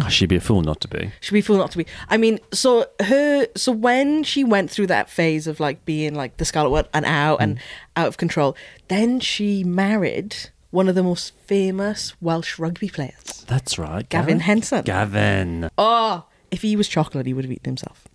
Oh, 0.00 0.08
she'd 0.08 0.28
be 0.28 0.36
a 0.36 0.40
fool 0.40 0.62
not 0.62 0.80
to 0.82 0.88
be. 0.88 1.10
She'd 1.20 1.32
be 1.32 1.40
a 1.40 1.42
fool 1.42 1.56
not 1.56 1.72
to 1.72 1.78
be. 1.78 1.86
I 2.08 2.16
mean, 2.18 2.38
so 2.52 2.86
her, 3.02 3.46
so 3.56 3.72
when 3.72 4.22
she 4.22 4.44
went 4.44 4.70
through 4.70 4.86
that 4.88 5.10
phase 5.10 5.48
of 5.48 5.58
like 5.58 5.84
being 5.84 6.14
like 6.14 6.36
the 6.36 6.44
Scarlet 6.44 6.70
Witch 6.70 6.86
and 6.94 7.04
out 7.04 7.38
and 7.40 7.58
out 7.96 8.06
of 8.06 8.16
control, 8.16 8.56
then 8.86 9.18
she 9.18 9.64
married 9.64 10.36
one 10.70 10.88
of 10.88 10.94
the 10.94 11.02
most 11.02 11.34
famous 11.46 12.14
Welsh 12.20 12.58
rugby 12.58 12.88
players. 12.88 13.44
That's 13.48 13.78
right. 13.78 14.08
Gavin 14.08 14.40
Henson. 14.40 14.82
Gavin. 14.84 15.70
Oh, 15.78 16.26
if 16.50 16.62
he 16.62 16.76
was 16.76 16.88
chocolate, 16.88 17.26
he 17.26 17.32
would 17.34 17.44
have 17.44 17.52
eaten 17.52 17.64
himself. 17.76 18.06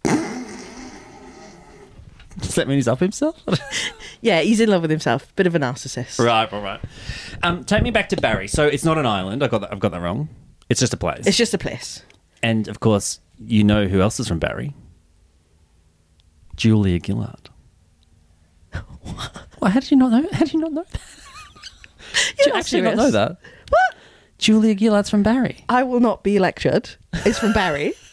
Does 2.40 2.56
that 2.56 2.68
mean 2.68 2.78
he's 2.78 2.88
up 2.88 3.00
himself? 3.00 3.42
Yeah, 4.22 4.40
he's 4.40 4.62
in 4.62 4.70
love 4.70 4.82
with 4.84 4.90
himself. 4.90 5.36
Bit 5.36 5.48
of 5.48 5.56
a 5.56 5.60
narcissist. 5.60 6.18
right, 6.18 6.50
right, 6.50 6.64
right. 6.64 6.80
Um, 7.44 7.66
take 7.66 7.84
me 7.84 7.92
back 7.92 8.08
to 8.08 8.16
Barry. 8.16 8.48
So 8.48 8.66
it's 8.66 8.86
not 8.86 8.98
an 8.98 9.06
island. 9.06 9.44
I 9.44 9.50
got 9.50 9.60
that. 9.60 9.74
I've 9.74 9.82
got 9.82 9.92
that 9.92 10.00
wrong. 10.00 10.30
It's 10.70 10.80
just 10.80 10.94
a 10.94 10.98
place. 10.98 11.28
It's 11.28 11.36
just 11.36 11.54
a 11.54 11.58
place. 11.58 12.04
and 12.42 12.70
of 12.70 12.80
course, 12.80 13.20
you 13.38 13.66
know 13.66 13.86
who 13.88 14.00
else 14.00 14.22
is 14.22 14.30
from 14.30 14.40
Barry? 14.40 14.74
Julia 16.56 17.00
Gillard. 17.06 17.50
Well, 19.60 19.70
how 19.72 19.82
did 19.82 19.92
you 19.92 19.98
not 19.98 20.12
know? 20.14 20.26
How 20.32 20.40
did 20.46 20.54
you 20.54 20.62
not 20.62 20.72
know 20.72 20.86
that? 20.90 21.02
You 22.46 22.54
actually 22.54 22.82
not 22.82 22.96
know 22.96 23.12
that? 23.12 23.38
What? 23.70 23.96
Julia 24.38 24.76
Gillard's 24.76 25.10
from 25.10 25.24
Barry. 25.24 25.64
I 25.70 25.84
will 25.84 26.00
not 26.00 26.24
be 26.24 26.40
lectured. 26.40 26.90
It's 27.14 27.40
from 27.40 27.54
Barry. 27.54 27.94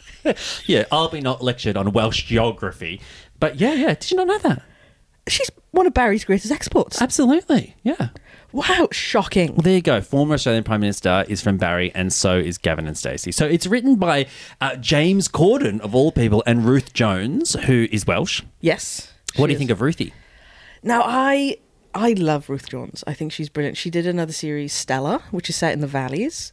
Yeah, 0.66 0.85
I'll 0.92 1.09
be 1.09 1.23
not 1.23 1.42
lectured 1.42 1.78
on 1.78 1.92
Welsh 1.92 2.25
geography, 2.26 3.00
but 3.38 3.59
yeah, 3.59 3.73
yeah. 3.73 3.95
Did 3.95 4.11
you 4.11 4.19
not 4.19 4.26
know 4.26 4.37
that? 4.40 4.62
She's 5.26 5.50
one 5.71 5.87
of 5.87 5.95
Barry's 5.95 6.26
greatest 6.26 6.52
exports. 6.52 7.00
Absolutely, 7.00 7.75
yeah. 7.83 8.11
Wow, 8.52 8.88
shocking. 8.92 9.52
Well, 9.54 9.62
there 9.62 9.76
you 9.76 9.80
go. 9.80 10.00
Former 10.02 10.35
Australian 10.35 10.64
Prime 10.64 10.80
Minister 10.80 11.25
is 11.28 11.40
from 11.40 11.57
Barry, 11.57 11.90
and 11.95 12.12
so 12.12 12.37
is 12.37 12.59
Gavin 12.59 12.87
and 12.87 12.99
Stacey. 12.99 13.33
So 13.33 13.47
it's 13.47 13.66
written 13.66 13.95
by 13.97 14.26
uh, 14.61 14.76
James 14.76 15.26
Corden, 15.28 15.80
of 15.80 15.95
all 15.95 16.12
people, 16.12 16.42
and 16.47 16.64
Ruth 16.66 16.92
Jones, 16.92 17.54
who 17.64 17.87
is 17.90 18.07
Welsh. 18.07 18.42
Yes. 18.61 19.12
What 19.37 19.47
do 19.47 19.52
you 19.52 19.59
think 19.59 19.71
of 19.71 19.80
Ruthie? 19.80 20.12
Now, 20.83 21.02
I 21.04 21.59
I 21.94 22.12
love 22.12 22.49
Ruth 22.49 22.68
Jones. 22.68 23.02
I 23.06 23.14
think 23.14 23.32
she's 23.32 23.49
brilliant. 23.49 23.76
She 23.76 23.90
did 23.90 24.06
another 24.06 24.32
series, 24.32 24.73
Stella, 24.73 25.23
which 25.30 25.49
is 25.50 25.56
set 25.56 25.73
in 25.73 25.80
the 25.80 25.87
valleys. 25.87 26.52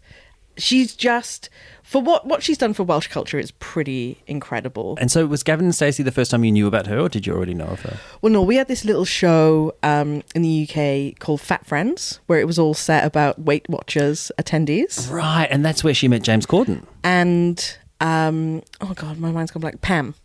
She's 0.60 0.96
just 0.96 1.52
for 1.84 2.02
what 2.02 2.26
what 2.26 2.42
she's 2.42 2.58
done 2.58 2.74
for 2.74 2.82
Welsh 2.84 3.08
culture 3.10 3.38
is 3.38 3.52
pretty 3.52 4.24
incredible. 4.26 4.98
And 5.00 5.12
so 5.12 5.28
was 5.28 5.44
Gavin 5.44 5.66
and 5.66 5.76
Stacey 5.76 6.02
the 6.02 6.12
first 6.12 6.32
time 6.32 6.44
you 6.44 6.52
knew 6.52 6.66
about 6.66 6.88
her, 6.88 6.98
or 7.00 7.10
did 7.10 7.28
you 7.28 7.34
already 7.34 7.54
know 7.54 7.68
of 7.68 7.82
her? 7.82 7.98
Well, 8.24 8.34
no, 8.34 8.42
we 8.42 8.56
had 8.56 8.68
this 8.68 8.84
little 8.84 9.06
show 9.06 9.76
um, 9.84 10.24
in 10.34 10.42
the 10.42 10.68
UK 10.68 11.20
called 11.20 11.42
Fat 11.42 11.64
Friends, 11.68 12.20
where 12.26 12.40
it 12.40 12.48
was 12.48 12.58
all 12.58 12.74
set 12.74 13.06
about 13.06 13.38
Weight 13.40 13.70
Watchers 13.70 14.32
attendees, 14.40 15.12
Right, 15.12 15.48
and 15.52 15.64
that's 15.64 15.84
where 15.84 15.94
she 15.94 16.08
met 16.08 16.24
James 16.24 16.48
Corden. 16.48 16.84
and 17.04 17.78
um, 18.02 18.64
oh 18.82 18.94
god, 18.96 19.20
my 19.20 19.30
mind's 19.32 19.52
gone 19.52 19.62
blank. 19.62 19.82
Pam, 19.82 20.16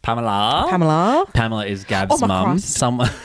Pamela. 0.00 0.68
Pamela, 0.70 1.26
Pamela 1.34 1.66
is 1.66 1.84
Gav's 1.84 2.22
Oh, 2.22 2.26
mum. 2.26 2.58
Someone. 2.58 3.10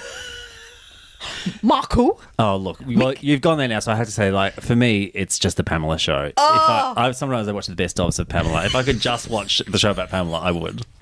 Marco. 1.61 2.19
Oh 2.39 2.57
look, 2.57 2.79
well, 2.87 3.13
you've 3.19 3.41
gone 3.41 3.57
there 3.57 3.67
now, 3.67 3.79
so 3.79 3.91
I 3.91 3.95
have 3.95 4.07
to 4.07 4.11
say, 4.11 4.31
like, 4.31 4.53
for 4.61 4.75
me, 4.75 5.11
it's 5.13 5.39
just 5.39 5.57
the 5.57 5.63
Pamela 5.63 5.97
show. 5.97 6.23
If 6.23 6.33
I, 6.37 6.93
oh! 6.97 7.01
I 7.01 7.11
sometimes 7.11 7.47
I 7.47 7.51
watch 7.51 7.67
the 7.67 7.75
best 7.75 7.97
ofs 7.97 8.19
of 8.19 8.27
Pamela. 8.27 8.65
If 8.65 8.75
I 8.75 8.83
could 8.83 8.99
just 8.99 9.29
watch 9.29 9.59
the 9.67 9.77
show 9.77 9.91
about 9.91 10.09
Pamela, 10.09 10.39
I 10.39 10.51
would. 10.51 10.85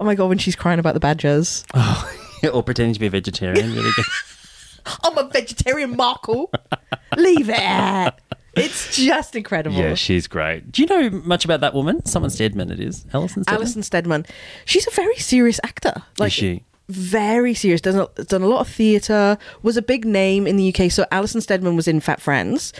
Oh 0.00 0.04
my 0.04 0.16
god, 0.16 0.28
when 0.28 0.38
she's 0.38 0.56
crying 0.56 0.80
about 0.80 0.94
the 0.94 1.00
badgers. 1.00 1.64
Oh, 1.74 2.12
or 2.52 2.64
pretending 2.64 2.94
to 2.94 2.98
be 2.98 3.06
a 3.06 3.10
vegetarian. 3.10 3.72
Really 3.72 3.92
good. 3.94 4.04
I'm 5.04 5.16
a 5.16 5.28
vegetarian, 5.28 5.96
Marco. 5.96 6.50
Leave 7.16 7.48
it. 7.48 8.14
It's 8.56 8.96
just 8.96 9.34
incredible. 9.34 9.76
Yeah, 9.76 9.94
she's 9.94 10.26
great. 10.26 10.70
Do 10.70 10.82
you 10.82 10.88
know 10.88 11.10
much 11.24 11.44
about 11.44 11.60
that 11.60 11.74
woman? 11.74 12.04
Someone 12.04 12.30
Steadman, 12.30 12.70
it 12.70 12.80
is. 12.80 13.04
Alison 13.12 13.42
Steadman. 13.44 13.60
Alison 13.60 13.82
Steadman. 13.82 14.26
She's 14.64 14.86
a 14.86 14.90
very 14.90 15.16
serious 15.16 15.58
actor. 15.64 16.02
Like 16.18 16.32
she? 16.32 16.64
Very 16.88 17.54
serious. 17.54 17.80
Done 17.80 18.06
a, 18.16 18.24
done 18.24 18.42
a 18.42 18.46
lot 18.46 18.60
of 18.60 18.68
theatre. 18.68 19.38
Was 19.62 19.76
a 19.76 19.82
big 19.82 20.04
name 20.04 20.46
in 20.46 20.56
the 20.56 20.74
UK. 20.74 20.90
So 20.90 21.06
Alison 21.10 21.40
Steadman 21.40 21.76
was 21.76 21.88
in 21.88 22.00
Fat 22.00 22.20
Friends, 22.20 22.72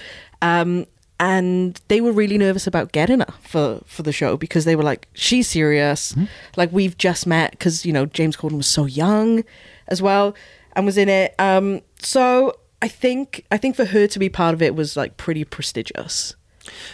um, 0.42 0.86
and 1.18 1.80
they 1.88 2.00
were 2.00 2.12
really 2.12 2.36
nervous 2.36 2.66
about 2.66 2.92
getting 2.92 3.20
her 3.20 3.34
for 3.40 3.80
for 3.86 4.02
the 4.02 4.12
show 4.12 4.36
because 4.36 4.66
they 4.66 4.76
were 4.76 4.82
like, 4.82 5.08
she's 5.14 5.48
serious. 5.48 6.12
Hmm. 6.12 6.24
Like 6.56 6.70
we've 6.72 6.98
just 6.98 7.26
met 7.26 7.52
because 7.52 7.86
you 7.86 7.92
know 7.92 8.04
James 8.06 8.36
Corden 8.36 8.58
was 8.58 8.66
so 8.66 8.84
young, 8.84 9.42
as 9.88 10.02
well, 10.02 10.34
and 10.74 10.86
was 10.86 10.98
in 10.98 11.08
it. 11.08 11.34
Um, 11.38 11.80
so 11.98 12.58
I 12.82 12.88
think 12.88 13.44
I 13.50 13.56
think 13.56 13.76
for 13.76 13.86
her 13.86 14.06
to 14.06 14.18
be 14.18 14.28
part 14.28 14.54
of 14.54 14.62
it 14.62 14.74
was 14.74 14.96
like 14.96 15.16
pretty 15.16 15.44
prestigious. 15.44 16.34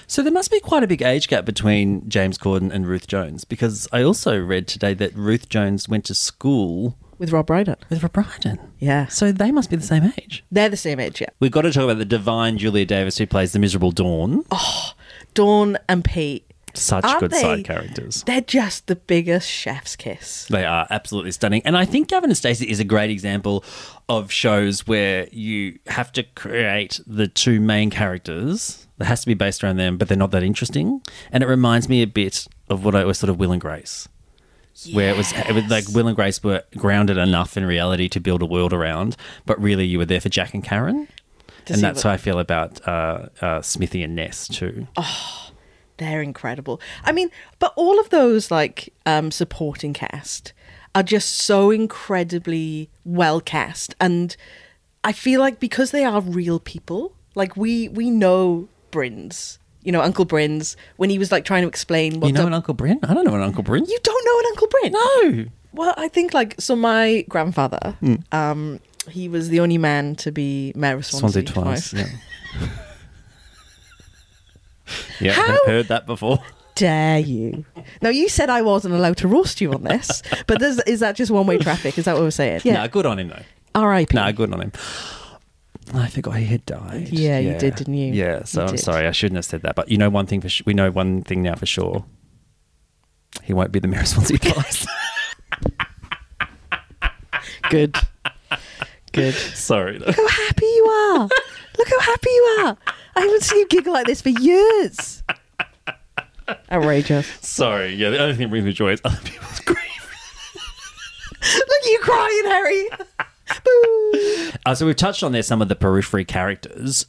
So 0.07 0.23
there 0.23 0.33
must 0.33 0.51
be 0.51 0.59
quite 0.59 0.83
a 0.83 0.89
big 0.89 1.03
age 1.03 1.29
gap 1.29 1.45
between 1.45 2.09
James 2.09 2.39
Corden 2.39 2.73
and 2.73 2.89
Ruth 2.89 3.07
Jones 3.07 3.45
because 3.45 3.87
I 3.93 4.03
also 4.03 4.39
read 4.39 4.67
today 4.67 4.95
that 4.95 5.15
Ruth 5.15 5.49
Jones 5.49 5.89
went 5.89 6.05
to 6.07 6.15
school 6.15 6.97
With 7.21 7.33
Rob 7.33 7.47
Brydon. 7.47 7.77
with 7.91 8.03
Rob 8.03 8.15
Brydon. 8.15 8.59
Yeah. 8.79 9.07
So 9.09 9.31
they 9.31 9.53
must 9.53 9.69
be 9.69 9.77
the 9.77 9.83
same 9.83 10.11
age. 10.19 10.43
They're 10.51 10.71
the 10.71 10.77
same 10.77 10.99
age, 10.99 11.21
yeah. 11.21 11.29
We've 11.39 11.51
got 11.53 11.63
to 11.63 11.71
talk 11.71 11.85
about 11.85 11.99
the 11.99 12.05
divine 12.07 12.57
Julia 12.57 12.87
Davis 12.87 13.19
who 13.19 13.27
plays 13.27 13.53
the 13.53 13.59
miserable 13.59 13.93
Dawn. 13.93 14.43
Oh, 14.51 14.93
Dawn 15.35 15.77
and 15.87 16.03
Pete. 16.03 16.47
Such 16.73 17.05
Aren't 17.05 17.21
good 17.21 17.31
they? 17.33 17.41
side 17.43 17.65
characters. 17.65 18.23
They're 18.23 18.41
just 18.41 18.87
the 18.87 18.95
biggest 18.97 19.51
chef's 19.51 19.97
kiss. 19.97 20.47
They 20.47 20.65
are 20.65 20.87
absolutely 20.89 21.33
stunning. 21.33 21.63
And 21.65 21.77
I 21.77 21.85
think 21.85 22.09
Gavin 22.09 22.31
and 22.31 22.37
Stacey 22.37 22.71
is 22.71 22.79
a 22.81 22.85
great 22.85 23.11
example 23.11 23.65
of 24.09 24.31
shows 24.33 24.87
where 24.87 25.29
you 25.33 25.79
have 25.89 26.13
to 26.13 26.23
create 26.23 27.01
the 27.07 27.27
two 27.29 27.61
main 27.61 27.91
characters. 27.91 28.87
It 29.01 29.05
has 29.05 29.21
to 29.21 29.27
be 29.27 29.35
based 29.35 29.63
around 29.65 29.77
them, 29.79 29.99
but 29.99 30.09
they're 30.09 30.17
not 30.17 30.31
that 30.31 30.45
interesting. 30.45 31.03
And 31.33 31.43
it 31.43 31.49
reminds 31.49 31.89
me 31.89 32.03
a 32.03 32.07
bit 32.07 32.47
of 32.69 32.85
what 32.85 32.95
I 32.95 33.05
was 33.05 33.19
sort 33.19 33.31
of 33.31 33.39
Will 33.39 33.53
and 33.53 33.61
Grace. 33.61 34.09
Where 34.93 35.11
it 35.11 35.17
was, 35.17 35.33
it 35.33 35.55
was 35.55 35.65
like 35.69 35.89
Will 35.89 36.07
and 36.07 36.17
Grace 36.17 36.43
were 36.43 36.63
grounded 36.77 37.17
enough 37.17 37.57
in 37.57 37.65
reality 37.65 38.09
to 38.09 38.21
build 38.21 38.43
a 38.43 38.47
world 38.47 38.73
around, 38.73 39.17
but 39.47 39.61
really 39.61 39.85
you 39.85 39.99
were 39.99 40.07
there 40.07 40.21
for 40.21 40.29
Jack 40.29 40.55
and 40.55 40.65
Karen. 40.65 41.09
To 41.67 41.75
and 41.75 41.83
that's 41.83 42.03
how 42.03 42.11
I 42.11 42.17
feel 42.17 42.39
about 42.39 42.87
uh, 42.89 43.29
uh, 43.41 43.63
Smithy 43.63 44.03
and 44.03 44.17
Ness 44.17 44.49
too. 44.49 44.87
Oh, 44.97 45.51
they're 45.99 46.23
incredible. 46.23 46.81
I 47.05 47.13
mean, 47.13 47.31
but 47.59 47.75
all 47.77 48.01
of 48.01 48.11
those 48.11 48.51
like 48.51 48.93
um 49.05 49.31
supporting 49.31 49.93
cast 49.93 50.53
are 50.95 51.03
just 51.03 51.35
so 51.35 51.71
incredibly 51.71 52.89
well 53.05 53.41
cast 53.41 53.95
and 54.01 54.37
I 55.03 55.13
feel 55.13 55.41
like 55.41 55.61
because 55.61 55.93
they 55.93 56.05
are 56.05 56.21
real 56.21 56.61
people, 56.61 57.15
like 57.35 57.57
we 57.57 57.89
we 57.89 58.11
know 58.11 58.69
Bryns, 58.93 59.59
you 59.83 59.93
know, 59.93 60.01
Uncle 60.03 60.27
Bryns, 60.27 60.77
when 60.97 61.11
he 61.11 61.19
was 61.19 61.31
like 61.33 61.45
trying 61.45 61.63
to 61.63 61.69
explain 61.69 62.21
what 62.21 62.29
you 62.29 62.33
know 62.35 62.43
the- 62.43 62.47
an 62.49 62.55
Uncle 62.55 62.75
Bryn? 62.75 62.99
I 63.03 63.15
don't 63.15 63.25
know 63.25 63.35
an 63.35 63.43
Uncle 63.43 63.63
Bryn. 63.63 63.85
You 63.87 63.99
don't 64.03 64.25
know 64.27 64.39
an 64.39 64.45
Uncle 64.47 64.69
Bryn? 64.69 64.93
no. 64.93 65.51
Well, 65.73 65.95
I 65.97 66.09
think 66.09 66.35
like 66.35 66.61
so. 66.61 66.75
My 66.75 67.25
grandfather, 67.29 67.95
Hmm. 68.01 68.15
um, 68.33 68.81
he 69.09 69.29
was 69.29 69.49
the 69.51 69.61
only 69.61 69.79
man 69.79 70.17
to 70.17 70.33
be 70.33 70.73
mayor 70.75 70.97
of 70.97 71.07
Swansea, 71.07 71.47
Swansea 71.47 71.63
twice. 71.63 71.91
twice. 71.91 72.11
Yeah. 72.61 72.69
yeah, 75.21 75.33
How- 75.33 75.53
I've 75.55 75.59
heard 75.67 75.89
that 75.89 76.07
before. 76.07 76.39
Dare 76.75 77.19
you? 77.19 77.65
Now 78.01 78.09
you 78.09 78.29
said 78.29 78.49
I 78.51 78.63
wasn't 78.63 78.95
allowed 78.95 79.19
to 79.19 79.29
roast 79.29 79.61
you 79.61 79.73
on 79.73 79.85
this, 79.85 80.23
but 80.47 80.61
there's, 80.61 80.79
is 80.81 81.01
that 81.01 81.15
just 81.15 81.31
one 81.31 81.47
way 81.47 81.59
traffic? 81.67 81.99
Is 81.99 82.07
that 82.07 82.15
what 82.15 82.23
we're 82.23 82.31
saying? 82.31 82.63
No, 82.65 82.73
Yeah. 82.73 82.87
good 82.89 83.07
on 83.07 83.19
him 83.19 83.29
though. 83.29 83.43
R.I.P. 83.75 84.15
No, 84.17 84.33
good 84.33 84.53
on 84.53 84.61
him. 84.63 84.73
I 85.95 86.09
forgot 86.09 86.37
he 86.37 86.47
had 86.47 86.65
died. 86.67 87.09
Yeah, 87.11 87.39
you 87.39 87.59
did, 87.59 87.75
didn't 87.75 87.95
you? 87.95 88.13
Yeah, 88.13 88.45
so 88.45 88.61
You 88.63 88.67
I'm 88.69 88.75
did. 88.77 88.81
sorry. 88.83 89.07
I 89.07 89.13
shouldn't 89.13 89.37
have 89.37 89.45
said 89.45 89.63
that. 89.63 89.75
But 89.75 89.89
you 89.89 89.99
know 89.99 90.09
one 90.11 90.27
thing 90.27 90.41
for 90.41 90.49
sh- 90.49 90.63
we 90.65 90.73
know 90.75 90.91
one 90.91 91.23
thing 91.23 91.43
now 91.43 91.55
for 91.57 91.67
sure. 91.67 92.05
He 93.43 93.53
won't 93.53 93.73
be 93.73 93.79
the 93.81 93.89
mayor 93.89 94.01
of 94.01 94.09
Swansea 94.09 94.39
twice. 94.39 94.87
Good. 97.71 97.97
Good. 99.13 99.35
sorry. 99.35 99.99
though. 99.99 100.07
Look 100.07 100.17
how 100.17 100.29
happy 100.29 100.67
you 100.67 100.85
are. 100.87 101.29
Look 101.79 101.89
how 101.89 102.01
happy 102.01 102.31
you 102.31 102.57
are. 102.65 102.77
I 103.17 103.21
haven't 103.21 103.43
seen 103.43 103.61
you 103.61 103.67
giggle 103.69 103.93
like 103.93 104.07
this 104.07 104.21
for 104.23 104.29
years. 104.31 105.23
Outrageous. 106.71 107.27
Sorry. 107.41 107.95
Yeah, 107.95 108.11
the 108.11 108.19
only 108.19 108.35
thing 108.35 108.47
that 108.47 108.51
brings 108.51 108.65
me 108.67 108.73
joy 108.73 108.93
is 108.93 109.01
other 109.05 109.21
people's 109.25 109.61
grief. 109.65 109.79
Look 111.43 111.81
at 111.83 111.91
you 111.91 111.99
crying, 112.01 112.43
Harry. 112.47 112.89
Uh, 114.67 114.75
so 114.75 114.85
we've 114.85 114.97
touched 114.97 115.23
on 115.23 115.33
there 115.33 115.43
some 115.43 115.63
of 115.63 115.69
the 115.69 115.77
periphery 115.77 116.25
characters. 116.25 117.07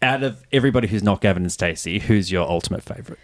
Out 0.00 0.22
of 0.22 0.42
everybody 0.52 0.86
who's 0.88 1.02
not 1.02 1.20
Gavin 1.20 1.42
and 1.42 1.52
Stacey, 1.52 1.98
who's 1.98 2.30
your 2.32 2.48
ultimate 2.48 2.82
favourite? 2.82 3.18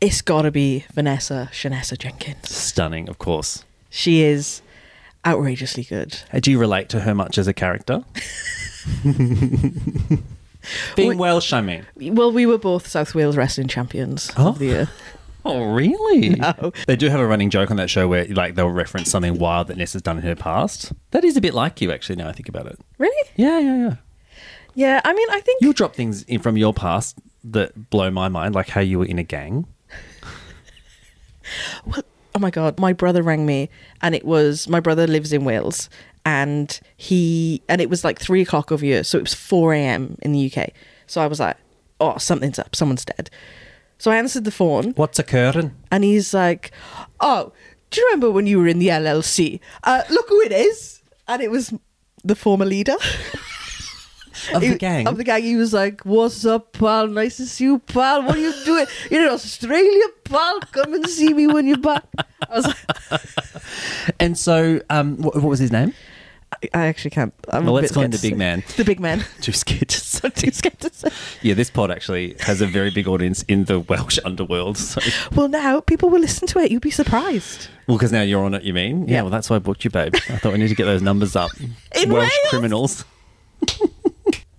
It's 0.00 0.20
got 0.22 0.42
to 0.42 0.50
be 0.52 0.84
Vanessa 0.94 1.48
Shanessa 1.52 1.98
Jenkins. 1.98 2.48
Stunning, 2.54 3.08
of 3.08 3.18
course. 3.18 3.64
She 3.90 4.22
is 4.22 4.62
outrageously 5.26 5.84
good. 5.84 6.18
Do 6.40 6.50
you 6.50 6.58
relate 6.60 6.88
to 6.90 7.00
her 7.00 7.14
much 7.14 7.38
as 7.38 7.48
a 7.48 7.54
character? 7.54 8.04
Being 10.96 11.18
Welsh, 11.18 11.52
I 11.52 11.60
mean. 11.60 11.86
Well, 11.96 12.30
we 12.32 12.46
were 12.46 12.58
both 12.58 12.86
South 12.88 13.14
Wales 13.14 13.36
wrestling 13.36 13.68
champions 13.68 14.30
Oh. 14.36 14.48
of 14.48 14.58
the 14.58 14.66
year. 14.66 14.88
Oh, 15.48 15.72
really? 15.72 16.30
No. 16.30 16.72
They 16.88 16.96
do 16.96 17.08
have 17.08 17.20
a 17.20 17.26
running 17.26 17.50
joke 17.50 17.70
on 17.70 17.76
that 17.76 17.88
show 17.88 18.08
where, 18.08 18.26
like, 18.26 18.56
they'll 18.56 18.68
reference 18.68 19.10
something 19.10 19.38
wild 19.38 19.68
that 19.68 19.76
Ness 19.76 19.92
has 19.92 20.02
done 20.02 20.18
in 20.18 20.24
her 20.24 20.34
past. 20.34 20.92
That 21.12 21.24
is 21.24 21.36
a 21.36 21.40
bit 21.40 21.54
like 21.54 21.80
you, 21.80 21.92
actually. 21.92 22.16
Now 22.16 22.28
I 22.28 22.32
think 22.32 22.48
about 22.48 22.66
it. 22.66 22.80
Really? 22.98 23.30
Yeah, 23.36 23.60
yeah, 23.60 23.76
yeah. 23.76 23.96
Yeah, 24.74 25.00
I 25.04 25.14
mean, 25.14 25.28
I 25.30 25.40
think 25.40 25.62
You'll 25.62 25.72
drop 25.72 25.94
things 25.94 26.24
in 26.24 26.40
from 26.40 26.56
your 26.56 26.74
past 26.74 27.18
that 27.44 27.90
blow 27.90 28.10
my 28.10 28.28
mind, 28.28 28.56
like 28.56 28.68
how 28.68 28.80
you 28.80 28.98
were 28.98 29.06
in 29.06 29.20
a 29.20 29.22
gang. 29.22 29.66
well, 31.86 32.02
oh 32.34 32.38
my 32.38 32.50
god 32.50 32.78
my 32.78 32.92
brother 32.92 33.22
rang 33.22 33.46
me 33.46 33.70
and 34.02 34.14
it 34.14 34.22
was 34.22 34.68
my 34.68 34.78
brother 34.78 35.06
lives 35.06 35.32
in 35.32 35.42
wales 35.42 35.88
and 36.26 36.80
he 36.98 37.62
and 37.66 37.80
it 37.80 37.88
was 37.88 38.04
like 38.04 38.18
three 38.18 38.42
o'clock 38.42 38.70
over 38.70 38.84
here 38.84 39.02
so 39.02 39.16
it 39.16 39.22
was 39.22 39.32
4 39.32 39.72
a.m 39.72 40.18
in 40.20 40.32
the 40.32 40.52
uk 40.52 40.68
so 41.06 41.22
i 41.22 41.26
was 41.26 41.40
like 41.40 41.56
oh 41.98 42.18
something's 42.18 42.58
up 42.58 42.76
someone's 42.76 43.06
dead 43.06 43.30
so 43.98 44.10
i 44.10 44.16
answered 44.16 44.44
the 44.44 44.50
phone 44.50 44.92
What's 44.92 45.18
occurring? 45.18 45.74
and 45.90 46.04
he's 46.04 46.32
like 46.34 46.70
oh 47.20 47.52
do 47.90 48.00
you 48.00 48.06
remember 48.08 48.30
when 48.32 48.46
you 48.48 48.58
were 48.58 48.66
in 48.66 48.80
the 48.80 48.88
LLC? 48.88 49.60
Uh, 49.84 50.02
look 50.10 50.28
who 50.28 50.40
it 50.42 50.50
is. 50.50 51.02
And 51.28 51.40
it 51.40 51.52
was 51.52 51.72
the 52.24 52.34
former 52.34 52.64
leader 52.66 52.96
Of 54.52 54.62
He- 54.62 54.70
the 54.70 54.76
gang. 54.76 55.06
Of 55.06 55.16
the 55.16 55.24
gang. 55.24 55.42
He 55.42 55.54
was 55.56 55.72
like, 55.72 56.00
What's 56.04 56.44
up, 56.44 56.72
pal? 56.72 57.06
Nice 57.06 57.36
to 57.38 57.46
see 57.46 57.64
you, 57.64 57.78
pal. 57.78 58.22
What 58.24 58.36
are 58.36 58.40
you 58.40 58.52
doing? 58.64 58.86
You're 59.10 59.26
in 59.26 59.32
Australia, 59.32 60.04
pal. 60.24 60.60
Come 60.72 60.94
and 60.94 61.08
see 61.08 61.32
me 61.32 61.46
when 61.46 61.66
you're 61.66 61.78
back. 61.78 62.04
I 62.50 62.56
was 62.56 62.66
like, 62.66 63.20
and 64.20 64.36
so, 64.36 64.80
um, 64.90 65.16
what, 65.18 65.36
what 65.36 65.44
was 65.48 65.60
his 65.60 65.70
name? 65.72 65.94
I, 66.72 66.86
actually 66.86 67.10
can't. 67.10 67.34
I'm 67.50 67.64
Well, 67.66 67.74
a 67.74 67.76
let's 67.76 67.88
bit 67.88 67.94
call 67.94 68.02
him 68.04 68.10
the 68.12 68.18
big 68.22 68.36
man. 68.36 68.62
The 68.76 68.84
big 68.84 69.00
man. 69.00 69.24
Too 69.40 69.52
scared 69.52 69.88
to 69.88 70.00
say. 70.00 70.28
Too 70.30 70.50
scared 70.52 70.78
to 70.80 70.92
say. 70.92 71.08
Yeah, 71.42 71.54
this 71.54 71.70
pod 71.70 71.90
actually 71.90 72.36
has 72.40 72.60
a 72.60 72.66
very 72.66 72.90
big 72.90 73.08
audience 73.08 73.42
in 73.42 73.64
the 73.64 73.80
Welsh 73.80 74.18
underworld. 74.24 74.78
So. 74.78 75.00
Well, 75.34 75.48
now 75.48 75.80
people 75.80 76.08
will 76.08 76.20
listen 76.20 76.46
to 76.48 76.58
it. 76.60 76.70
You'd 76.70 76.82
be 76.82 76.90
surprised. 76.90 77.68
Well, 77.86 77.98
because 77.98 78.12
now 78.12 78.22
you're 78.22 78.42
on 78.44 78.54
it, 78.54 78.62
you 78.62 78.72
mean? 78.72 79.06
Yeah, 79.06 79.16
Yeah. 79.16 79.22
well, 79.22 79.30
that's 79.30 79.50
why 79.50 79.56
I 79.56 79.58
booked 79.58 79.84
you, 79.84 79.90
babe. 79.90 80.14
I 80.14 80.36
thought 80.38 80.52
we 80.52 80.58
need 80.58 80.68
to 80.68 80.74
get 80.74 80.84
those 80.86 81.02
numbers 81.02 81.36
up. 81.36 81.50
In 81.60 82.10
Welsh 82.10 82.30
Wales? 82.30 82.50
criminals. 82.50 83.04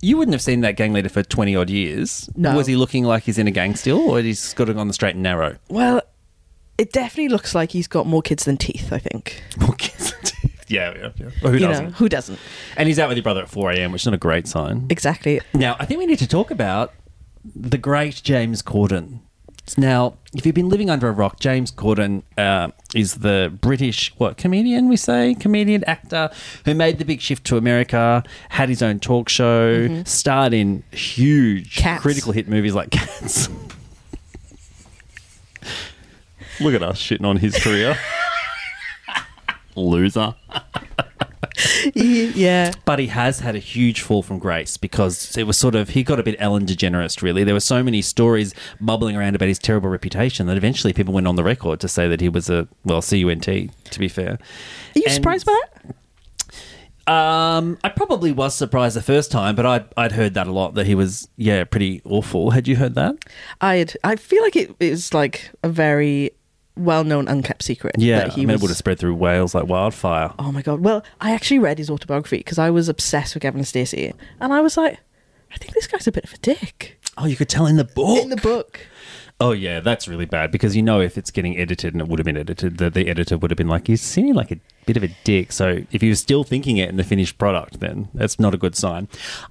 you 0.00 0.16
wouldn't 0.16 0.34
have 0.34 0.42
seen 0.42 0.60
that 0.60 0.76
gang 0.76 0.92
leader 0.92 1.08
for 1.08 1.22
20 1.22 1.56
odd 1.56 1.70
years. 1.70 2.28
No. 2.36 2.54
Was 2.54 2.66
he 2.66 2.76
looking 2.76 3.04
like 3.04 3.24
he's 3.24 3.38
in 3.38 3.46
a 3.48 3.50
gang 3.52 3.74
still, 3.74 4.10
or 4.10 4.20
he's 4.20 4.52
got 4.54 4.68
it 4.68 4.76
on 4.76 4.88
the 4.88 4.94
straight 4.94 5.14
and 5.14 5.22
narrow? 5.22 5.56
Well, 5.68 6.02
it 6.76 6.92
definitely 6.92 7.28
looks 7.30 7.54
like 7.54 7.72
he's 7.72 7.88
got 7.88 8.06
more 8.06 8.22
kids 8.22 8.44
than 8.44 8.56
teeth, 8.56 8.92
I 8.92 8.98
think. 8.98 9.42
More 9.58 9.74
kids. 9.74 10.12
Yeah, 10.68 10.94
yeah, 10.96 11.10
yeah. 11.16 11.30
Well, 11.42 11.52
who 11.52 11.58
you 11.58 11.66
doesn't? 11.66 11.84
know, 11.86 11.90
who 11.92 12.08
doesn't? 12.08 12.38
And 12.76 12.86
he's 12.88 12.98
out 12.98 13.08
with 13.08 13.16
your 13.16 13.22
brother 13.24 13.42
at 13.42 13.50
4 13.50 13.72
a.m., 13.72 13.92
which 13.92 14.02
is 14.02 14.06
not 14.06 14.14
a 14.14 14.18
great 14.18 14.46
sign. 14.46 14.86
Exactly. 14.90 15.40
Now, 15.54 15.76
I 15.78 15.84
think 15.86 15.98
we 15.98 16.06
need 16.06 16.18
to 16.20 16.28
talk 16.28 16.50
about 16.50 16.92
the 17.54 17.78
great 17.78 18.20
James 18.22 18.62
Corden. 18.62 19.20
Now, 19.76 20.14
if 20.34 20.46
you've 20.46 20.54
been 20.54 20.70
living 20.70 20.88
under 20.88 21.08
a 21.08 21.12
rock, 21.12 21.40
James 21.40 21.70
Corden 21.70 22.22
uh, 22.38 22.68
is 22.94 23.16
the 23.16 23.52
British 23.60 24.14
what 24.16 24.38
comedian 24.38 24.88
we 24.88 24.96
say 24.96 25.34
comedian 25.34 25.84
actor 25.84 26.30
who 26.64 26.74
made 26.74 26.96
the 26.98 27.04
big 27.04 27.20
shift 27.20 27.44
to 27.48 27.58
America, 27.58 28.22
had 28.48 28.70
his 28.70 28.80
own 28.80 28.98
talk 28.98 29.28
show, 29.28 30.02
starred 30.04 30.54
in 30.54 30.84
huge 30.90 31.76
Cats. 31.76 32.00
critical 32.00 32.32
hit 32.32 32.48
movies 32.48 32.74
like 32.74 32.90
Cats. 32.90 33.50
Look 36.60 36.74
at 36.74 36.82
us 36.82 36.98
shitting 37.00 37.26
on 37.26 37.36
his 37.36 37.56
career, 37.62 37.96
loser. 39.86 40.34
yeah. 41.94 42.72
But 42.84 42.98
he 42.98 43.06
has 43.08 43.40
had 43.40 43.54
a 43.56 43.58
huge 43.58 44.00
fall 44.02 44.22
from 44.22 44.38
grace 44.38 44.76
because 44.76 45.36
it 45.36 45.44
was 45.44 45.56
sort 45.56 45.74
of 45.74 45.90
he 45.90 46.02
got 46.02 46.20
a 46.20 46.22
bit 46.22 46.36
Ellen 46.38 46.66
DeGeneres. 46.66 47.22
Really, 47.22 47.44
there 47.44 47.54
were 47.54 47.60
so 47.60 47.82
many 47.82 48.02
stories 48.02 48.54
bubbling 48.80 49.16
around 49.16 49.34
about 49.34 49.48
his 49.48 49.58
terrible 49.58 49.88
reputation 49.88 50.46
that 50.46 50.56
eventually 50.56 50.92
people 50.92 51.14
went 51.14 51.26
on 51.26 51.36
the 51.36 51.44
record 51.44 51.80
to 51.80 51.88
say 51.88 52.08
that 52.08 52.20
he 52.20 52.28
was 52.28 52.48
a 52.50 52.68
well 52.84 53.00
cunt. 53.02 53.70
To 53.90 53.98
be 53.98 54.08
fair, 54.08 54.32
Are 54.32 54.38
you 54.98 55.04
And- 55.06 55.14
surprised 55.14 55.46
by 55.46 55.52
that? 55.74 55.94
um, 57.12 57.78
I 57.82 57.88
probably 57.88 58.32
was 58.32 58.54
surprised 58.54 58.94
the 58.94 59.02
first 59.02 59.30
time, 59.32 59.56
but 59.56 59.64
I'd 59.66 59.84
I'd 59.96 60.12
heard 60.12 60.34
that 60.34 60.46
a 60.46 60.52
lot 60.52 60.74
that 60.74 60.86
he 60.86 60.94
was 60.94 61.28
yeah 61.36 61.64
pretty 61.64 62.02
awful. 62.04 62.50
Had 62.50 62.68
you 62.68 62.76
heard 62.76 62.94
that? 62.96 63.16
I 63.60 63.76
had, 63.76 63.96
I 64.04 64.16
feel 64.16 64.42
like 64.42 64.56
it 64.56 64.74
is 64.78 65.14
like 65.14 65.50
a 65.62 65.68
very 65.70 66.32
well-known 66.78 67.28
unkept 67.28 67.62
secret. 67.62 67.96
Yeah, 67.98 68.18
that 68.20 68.30
I 68.30 68.34
he 68.34 68.40
mean, 68.42 68.50
it 68.50 68.52
was. 68.54 68.62
would 68.62 68.68
have 68.68 68.76
spread 68.78 68.98
through 68.98 69.14
Wales 69.14 69.54
like 69.54 69.66
wildfire. 69.66 70.32
Oh 70.38 70.52
my 70.52 70.62
god! 70.62 70.80
Well, 70.80 71.04
I 71.20 71.32
actually 71.32 71.58
read 71.58 71.78
his 71.78 71.90
autobiography 71.90 72.38
because 72.38 72.58
I 72.58 72.70
was 72.70 72.88
obsessed 72.88 73.34
with 73.34 73.42
Gavin 73.42 73.60
and 73.60 73.66
Stacey, 73.68 74.12
and 74.40 74.52
I 74.52 74.60
was 74.60 74.76
like, 74.76 74.98
I 75.52 75.56
think 75.58 75.74
this 75.74 75.86
guy's 75.86 76.06
a 76.06 76.12
bit 76.12 76.24
of 76.24 76.32
a 76.32 76.38
dick 76.38 76.94
Oh, 77.20 77.26
you 77.26 77.34
could 77.34 77.48
tell 77.48 77.66
in 77.66 77.76
the 77.76 77.84
book. 77.84 78.22
in 78.22 78.30
the 78.30 78.36
book. 78.36 78.80
Oh 79.40 79.52
yeah, 79.52 79.78
that's 79.80 80.06
really 80.08 80.24
bad 80.24 80.50
because 80.52 80.74
you 80.76 80.82
know 80.82 81.00
if 81.00 81.16
it's 81.18 81.30
getting 81.30 81.56
edited 81.58 81.94
and 81.94 82.00
it 82.00 82.08
would 82.08 82.18
have 82.18 82.24
been 82.24 82.36
edited, 82.36 82.78
the, 82.78 82.90
the 82.90 83.08
editor 83.08 83.36
would 83.38 83.50
have 83.50 83.56
been 83.58 83.68
like, 83.68 83.86
"He's 83.86 84.00
seem 84.00 84.34
like 84.34 84.50
a 84.50 84.58
bit 84.86 84.96
of 84.96 85.02
a 85.04 85.08
dick." 85.24 85.52
So 85.52 85.82
if 85.92 86.00
he 86.00 86.08
was 86.08 86.18
still 86.20 86.42
thinking 86.44 86.76
it 86.76 86.88
in 86.88 86.96
the 86.96 87.04
finished 87.04 87.38
product, 87.38 87.78
then 87.80 88.08
that's 88.14 88.38
not 88.40 88.52
a 88.54 88.56
good 88.56 88.74
sign. 88.76 89.08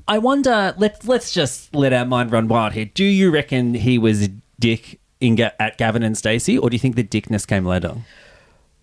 I 0.08 0.18
wonder. 0.18 0.74
Let's 0.78 1.06
let's 1.08 1.32
just 1.32 1.74
let 1.76 1.94
our 1.94 2.06
mind 2.06 2.32
run 2.34 2.48
wild 2.50 2.74
here. 2.74 2.86
Do 2.86 3.04
you 3.06 3.32
reckon 3.32 3.74
he 3.76 3.98
was 3.98 4.24
a 4.24 4.30
dick 4.60 5.00
in 5.20 5.40
at 5.40 5.78
Gavin 5.78 6.04
and 6.04 6.18
Stacey, 6.18 6.58
or 6.58 6.70
do 6.70 6.76
you 6.76 6.80
think 6.80 6.96
the 6.96 7.04
dickness 7.04 7.46
came 7.46 7.66
later? 7.66 7.96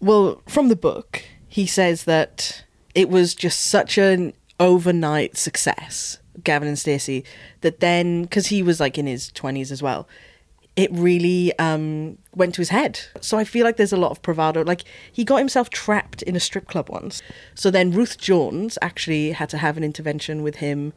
Well, 0.01 0.43
from 0.47 0.69
the 0.69 0.77
book, 0.77 1.25
he 1.49 1.67
says 1.67 2.05
that 2.05 2.65
it 2.95 3.09
was 3.09 3.35
just 3.35 3.61
such 3.61 3.99
an 3.99 4.33
overnight 4.61 5.37
success, 5.37 6.19
Gavin 6.43 6.69
and 6.69 6.79
Stacey, 6.79 7.25
that 7.61 7.81
then 7.81 8.23
because 8.23 8.49
he 8.49 8.63
was 8.63 8.81
like 8.81 8.99
in 8.99 9.07
his 9.07 9.31
twenties 9.33 9.73
as 9.73 9.83
well, 9.83 10.09
it 10.77 10.91
really 10.93 11.57
um, 11.59 12.19
went 12.35 12.55
to 12.55 12.61
his 12.61 12.71
head. 12.71 13.01
So 13.21 13.39
I 13.39 13.45
feel 13.45 13.65
like 13.65 13.77
there's 13.77 13.93
a 13.93 13.97
lot 13.97 14.11
of 14.11 14.21
bravado. 14.23 14.63
Like 14.63 14.83
he 15.13 15.25
got 15.25 15.37
himself 15.37 15.71
trapped 15.71 16.23
in 16.23 16.35
a 16.35 16.41
strip 16.41 16.67
club 16.67 16.89
once. 16.89 17.23
So 17.55 17.71
then 17.71 17.93
Ruth 17.93 18.19
Jones 18.19 18.77
actually 18.83 19.33
had 19.33 19.49
to 19.51 19.59
have 19.59 19.77
an 19.77 19.85
intervention 19.85 20.43
with 20.43 20.57
him. 20.57 20.93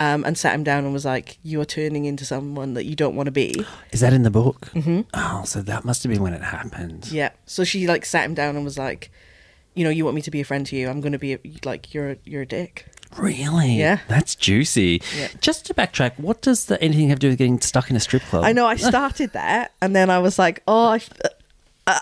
Um, 0.00 0.24
and 0.24 0.38
sat 0.38 0.54
him 0.54 0.62
down 0.62 0.84
and 0.84 0.92
was 0.92 1.04
like, 1.04 1.38
"You 1.42 1.60
are 1.60 1.64
turning 1.64 2.04
into 2.04 2.24
someone 2.24 2.74
that 2.74 2.84
you 2.84 2.94
don't 2.94 3.16
want 3.16 3.26
to 3.26 3.32
be." 3.32 3.64
Is 3.90 3.98
that 3.98 4.12
in 4.12 4.22
the 4.22 4.30
book? 4.30 4.70
Mm-hmm. 4.72 5.00
Oh, 5.12 5.42
so 5.44 5.60
that 5.62 5.84
must 5.84 6.04
have 6.04 6.12
been 6.12 6.22
when 6.22 6.34
it 6.34 6.42
happened. 6.42 7.10
Yeah. 7.10 7.30
So 7.46 7.64
she 7.64 7.88
like 7.88 8.04
sat 8.04 8.24
him 8.24 8.34
down 8.34 8.54
and 8.54 8.64
was 8.64 8.78
like, 8.78 9.10
you 9.74 9.82
know, 9.82 9.90
you 9.90 10.04
want 10.04 10.14
me 10.14 10.22
to 10.22 10.30
be 10.30 10.40
a 10.40 10.44
friend 10.44 10.64
to 10.66 10.76
you? 10.76 10.88
I'm 10.88 11.00
going 11.00 11.12
to 11.12 11.18
be 11.18 11.34
a, 11.34 11.38
like 11.64 11.92
you're 11.94 12.10
a, 12.10 12.16
you're 12.24 12.42
a 12.42 12.46
dick. 12.46 12.86
Really? 13.16 13.72
Yeah. 13.72 13.98
That's 14.06 14.34
juicy. 14.34 15.02
Yeah. 15.16 15.28
Just 15.40 15.66
to 15.66 15.74
backtrack, 15.74 16.18
what 16.18 16.42
does 16.42 16.66
the, 16.66 16.80
anything 16.82 17.08
have 17.08 17.18
to 17.18 17.26
do 17.26 17.28
with 17.30 17.38
getting 17.38 17.60
stuck 17.60 17.90
in 17.90 17.96
a 17.96 18.00
strip 18.00 18.22
club? 18.22 18.44
I 18.44 18.52
know. 18.52 18.66
I 18.66 18.76
started 18.76 19.32
there, 19.32 19.70
and 19.80 19.96
then 19.96 20.10
I 20.10 20.18
was 20.18 20.38
like, 20.38 20.62
oh, 20.68 20.88
I 20.88 21.00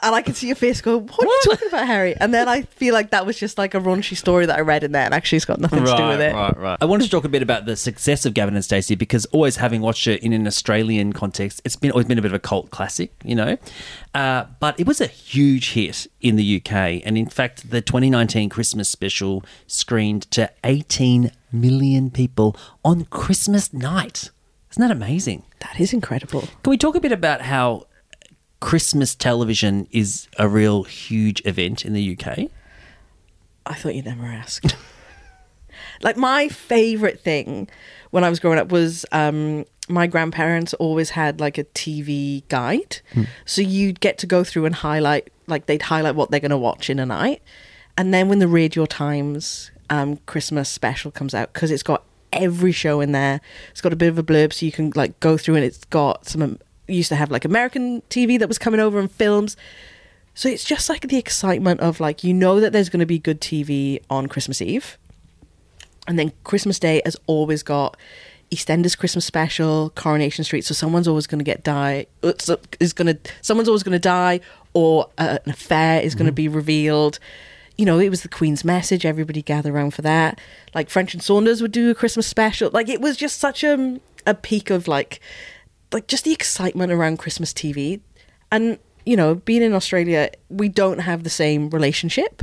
and 0.03 0.15
I 0.15 0.23
can 0.23 0.35
see 0.35 0.49
your 0.49 0.57
face 0.57 0.81
go, 0.81 0.99
what, 0.99 1.21
are 1.21 1.25
you 1.27 1.41
talking 1.45 1.69
about, 1.69 1.87
Harry? 1.87 2.17
And 2.17 2.35
then 2.35 2.49
I 2.49 2.63
feel 2.63 2.93
like 2.93 3.11
that 3.11 3.25
was 3.25 3.39
just 3.39 3.57
like 3.57 3.75
a 3.75 3.81
raunchy 3.81 4.17
story 4.17 4.47
that 4.47 4.57
I 4.57 4.61
read 4.63 4.83
in 4.83 4.93
there, 4.93 5.05
and 5.05 5.15
actually 5.15 5.37
it's 5.37 5.45
got 5.45 5.61
nothing 5.61 5.85
to 5.85 5.97
do 5.97 6.09
with 6.09 6.21
it. 6.21 6.35
Right, 6.35 6.57
right. 6.57 6.79
I 6.81 6.85
wanted 6.85 7.05
to 7.05 7.11
talk 7.11 7.25
a 7.25 7.29
bit 7.29 7.43
about 7.43 7.67
the 7.67 7.77
success 7.77 8.27
of 8.27 8.35
Gavin 8.35 8.55
and 8.55 8.65
Stacey 8.65 8.97
because 8.97 9.27
always 9.27 9.57
having 9.57 9.81
watched 9.81 10.07
it 10.07 10.23
in 10.23 10.33
an 10.33 10.47
Australian 10.47 11.13
context, 11.13 11.63
it's 11.65 11.77
been 11.77 11.93
always 11.93 12.07
been 12.07 12.19
a 12.19 12.23
bit 12.23 12.33
of 12.33 12.35
a 12.35 12.41
cult 12.41 12.71
classic, 12.71 13.13
you 13.25 13.35
know. 13.35 13.57
Uh, 14.15 14.47
but 14.61 14.79
it 14.81 14.87
was 14.87 15.01
a 15.01 15.07
huge 15.07 15.73
hit 15.73 16.07
in 16.21 16.37
the 16.37 16.57
UK, 16.57 17.03
and 17.05 17.17
in 17.17 17.29
fact, 17.29 17.71
the 17.71 17.81
2019 17.81 18.49
Christmas 18.49 18.89
special 18.89 19.45
screened 19.67 20.31
to 20.33 20.51
18 20.65 21.31
million 21.53 22.11
people 22.11 22.57
on 22.85 23.05
Christmas 23.05 23.73
night. 23.73 24.31
Isn't 24.73 24.81
that 24.81 24.91
amazing? 24.91 25.45
That 25.61 25.81
is 25.81 25.93
incredible. 25.93 26.41
Can 26.63 26.71
we 26.71 26.77
talk 26.77 26.97
a 26.97 27.01
bit 27.01 27.13
about 27.13 27.41
how 27.41 27.87
Christmas 28.61 29.15
television 29.15 29.87
is 29.91 30.29
a 30.39 30.49
real 30.49 30.85
huge 30.85 31.43
event 31.45 31.85
in 31.85 31.93
the 31.93 32.19
UK? 32.19 32.51
I 33.67 33.75
thought 33.75 33.95
you'd 33.95 34.07
never 34.07 34.25
ask. 34.25 34.65
like 36.03 36.17
my 36.17 36.49
favorite 36.49 37.21
thing 37.21 37.69
when 38.11 38.25
I 38.25 38.31
was 38.31 38.41
growing 38.41 38.59
up 38.59 38.71
was 38.71 39.05
um, 39.13 39.65
my 39.89 40.07
grandparents 40.07 40.75
always 40.75 41.11
had 41.11 41.41
like 41.41 41.59
a 41.59 41.65
TV 41.65 42.47
guide, 42.49 43.01
so 43.45 43.63
you'd 43.63 44.01
get 44.01 44.19
to 44.19 44.27
go 44.27 44.45
through 44.45 44.65
and 44.65 44.75
highlight 44.75 45.31
like 45.47 45.67
they'd 45.67 45.83
highlight 45.83 46.15
what 46.15 46.31
they're 46.31 46.41
going 46.41 46.51
to 46.51 46.57
watch 46.59 46.89
in 46.91 46.99
a 46.99 47.07
night, 47.07 47.43
and 47.97 48.15
then 48.15 48.29
when 48.29 48.39
the 48.39 48.49
Radio 48.49 48.87
Times 48.87 49.71
um, 49.91 50.17
Christmas 50.27 50.69
special 50.69 51.11
comes 51.11 51.35
out 51.35 51.53
because 51.53 51.71
it's 51.71 51.83
got 51.83 52.05
every 52.33 52.73
show 52.73 53.01
in 53.01 53.13
there, 53.13 53.41
it's 53.71 53.81
got 53.81 53.93
a 53.93 53.97
bit 53.97 54.09
of 54.09 54.19
a 54.19 54.23
blurb 54.23 54.53
so 54.53 54.67
you 54.67 54.73
can 54.73 54.93
like 54.95 55.19
go 55.21 55.37
through 55.37 55.57
and 55.57 55.65
it's 55.65 55.85
got 55.87 56.27
some. 56.27 56.59
Um, 56.89 56.95
Used 56.95 57.09
to 57.09 57.17
have 57.17 57.31
like 57.31 57.45
American 57.45 58.03
TV 58.11 58.39
that 58.39 58.49
was 58.49 58.59
coming 58.59 58.81
over 58.81 58.99
and 58.99 59.11
films. 59.11 59.57
So 60.35 60.49
it's 60.49 60.65
just 60.65 60.89
like 60.89 61.09
the 61.09 61.17
excitement 61.17 61.81
of 61.81 61.99
like 61.99 62.23
you 62.23 62.35
know 62.35 62.61
that 62.61 62.73
there's 62.73 62.89
going 62.89 63.01
to 63.01 63.07
be 63.07 63.19
good 63.19 63.41
TV 63.41 64.01
on 64.11 64.27
Christmas 64.27 64.61
Eve, 64.61 64.99
and 66.07 66.19
then 66.19 66.33
Christmas 66.45 66.79
Day 66.79 67.01
has 67.05 67.17
always 67.27 67.63
got 67.63 67.97
EastEnders 68.51 68.97
Christmas 68.97 69.25
special, 69.25 69.91
Coronation 69.95 70.45
Street. 70.45 70.65
So 70.65 70.75
someone's 70.75 71.09
always 71.09 71.27
going 71.27 71.39
to 71.39 71.45
get 71.45 71.65
die. 71.65 72.07
Is 72.79 72.93
going 72.93 73.17
to 73.17 73.19
someone's 73.41 73.69
always 73.69 73.83
going 73.83 73.95
to 73.95 73.99
die, 73.99 74.41
or 74.75 75.09
uh, 75.19 75.39
an 75.45 75.53
affair 75.53 76.01
is 76.01 76.15
going 76.15 76.27
to 76.27 76.33
be 76.33 76.49
revealed. 76.49 77.19
You 77.77 77.85
know, 77.85 77.99
it 77.99 78.09
was 78.09 78.23
the 78.23 78.29
Queen's 78.29 78.65
message. 78.65 79.05
Everybody 79.05 79.43
gather 79.43 79.75
around 79.75 79.93
for 79.93 80.03
that. 80.03 80.41
Like 80.75 80.89
French 80.89 81.15
and 81.15 81.23
Saunders 81.23 81.61
would 81.61 81.73
do 81.73 81.91
a 81.91 81.95
Christmas 81.95 82.27
special. 82.27 82.71
Like 82.71 82.89
it 82.89 83.01
was 83.01 83.17
just 83.17 83.39
such 83.39 83.65
a 83.65 84.01
a 84.27 84.35
peak 84.35 84.71
of 84.71 84.89
like 84.89 85.21
like 85.97 86.09
just 86.09 86.25
the 86.25 86.33
excitement 86.33 86.93
around 86.93 87.17
Christmas 87.17 87.55
TV. 87.55 88.01
And, 88.53 88.79
you 89.07 89.17
know, 89.17 89.37
being 89.37 89.63
in 89.63 89.73
Australia, 89.73 90.31
we 90.51 90.69
don't 90.69 90.99
have 90.99 91.25
the 91.25 91.31
same 91.31 91.71
relationship. 91.71 92.43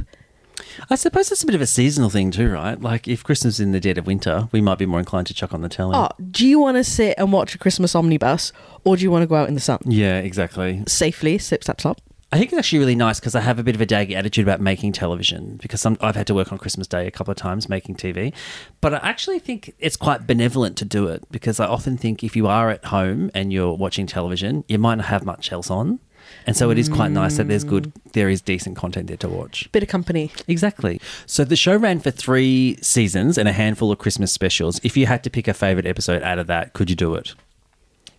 I 0.89 0.96
suppose 0.96 1.32
it's 1.32 1.44
a 1.44 1.46
bit 1.46 1.54
of 1.54 1.62
a 1.62 1.68
seasonal 1.68 2.10
thing 2.10 2.32
too, 2.32 2.50
right? 2.50 2.82
Like 2.82 3.08
if 3.08 3.24
Christmas 3.24 3.56
is 3.56 3.60
in 3.60 3.72
the 3.72 3.80
dead 3.80 4.00
of 4.00 4.08
winter, 4.08 4.50
we 4.52 4.60
might 4.60 4.80
be 4.80 4.88
more 4.88 4.98
inclined 4.98 5.28
to 5.28 5.36
chuck 5.36 5.54
on 5.54 5.62
the 5.62 5.70
telly. 5.70 5.96
Oh, 5.96 6.10
do 6.32 6.48
you 6.48 6.58
want 6.58 6.78
to 6.78 6.84
sit 6.84 7.13
and 7.20 7.32
watch 7.32 7.54
a 7.54 7.60
Christmas 7.60 7.94
omnibus 7.94 8.52
or 8.86 8.98
do 8.98 9.04
you 9.04 9.12
want 9.12 9.22
to 9.22 9.28
go 9.28 9.36
out 9.36 9.48
in 9.48 9.54
the 9.54 9.62
sun? 9.62 9.78
Yeah, 9.86 10.18
exactly. 10.18 10.84
Safely, 10.88 11.38
sip, 11.38 11.63
sap, 11.63 11.80
slop. 11.80 12.02
I 12.34 12.38
think 12.39 12.52
it's 12.52 12.58
actually 12.58 12.80
really 12.80 12.96
nice 12.96 13.19
because 13.19 13.36
I 13.36 13.41
have 13.41 13.60
a 13.60 13.63
bit 13.63 13.76
of 13.76 13.82
a 13.82 13.86
daggy 13.86 14.15
attitude 14.15 14.43
about 14.43 14.60
making 14.60 14.93
television 14.93 15.60
because 15.62 15.80
some, 15.82 16.00
I've 16.02 16.15
had 16.15 16.26
to 16.26 16.34
work 16.34 16.52
on 16.52 16.58
Christmas 16.58 16.88
Day 16.88 17.06
a 17.06 17.12
couple 17.12 17.32
of 17.32 17.38
times 17.38 17.69
making 17.69 17.93
TV. 17.93 18.34
But 18.82 18.96
I 18.96 18.98
actually 19.08 19.38
think 19.38 19.76
it's 19.78 19.96
quite 19.96 20.26
benevolent 20.26 20.76
to 20.78 20.86
do 20.86 21.06
it 21.10 21.24
because 21.30 21.60
I 21.60 21.67
often 21.67 21.96
think 21.96 22.24
if 22.24 22.36
you 22.36 22.48
are 22.48 22.72
at 22.72 22.86
home 22.86 23.30
and 23.36 23.54
you're 23.54 23.76
watching 23.76 24.08
television, 24.08 24.63
you 24.67 24.80
might 24.80 24.96
not 24.96 25.06
have 25.06 25.26
much 25.26 25.52
else 25.52 25.69
on. 25.69 26.00
And 26.48 26.58
so 26.58 26.72
it 26.72 26.80
is 26.80 26.89
quite 26.89 27.12
nice 27.12 27.38
that 27.38 27.48
there's 27.48 27.63
good, 27.63 27.93
mm. 27.93 28.12
there 28.13 28.30
is 28.30 28.41
decent 28.41 28.78
content 28.78 29.10
there 29.10 29.17
to 29.17 29.30
watch. 29.30 29.72
Bit 29.72 29.84
of 29.84 29.89
company. 29.89 30.32
Exactly. 30.48 31.00
So 31.28 31.43
the 31.43 31.56
show 31.56 31.76
ran 31.76 32.00
for 32.00 32.10
three 32.10 32.80
seasons 32.82 33.38
and 33.38 33.48
a 33.48 33.52
handful 33.52 33.91
of 33.91 34.00
Christmas 34.00 34.32
specials. 34.32 34.80
If 34.82 34.98
you 34.98 35.06
had 35.06 35.24
to 35.26 35.30
pick 35.30 35.48
a 35.48 35.54
favorite 35.54 35.86
episode 35.86 36.24
out 36.24 36.39
of 36.39 36.48
that, 36.48 36.74
could 36.74 36.89
you 36.89 36.96
do 36.96 37.13
it? 37.13 37.36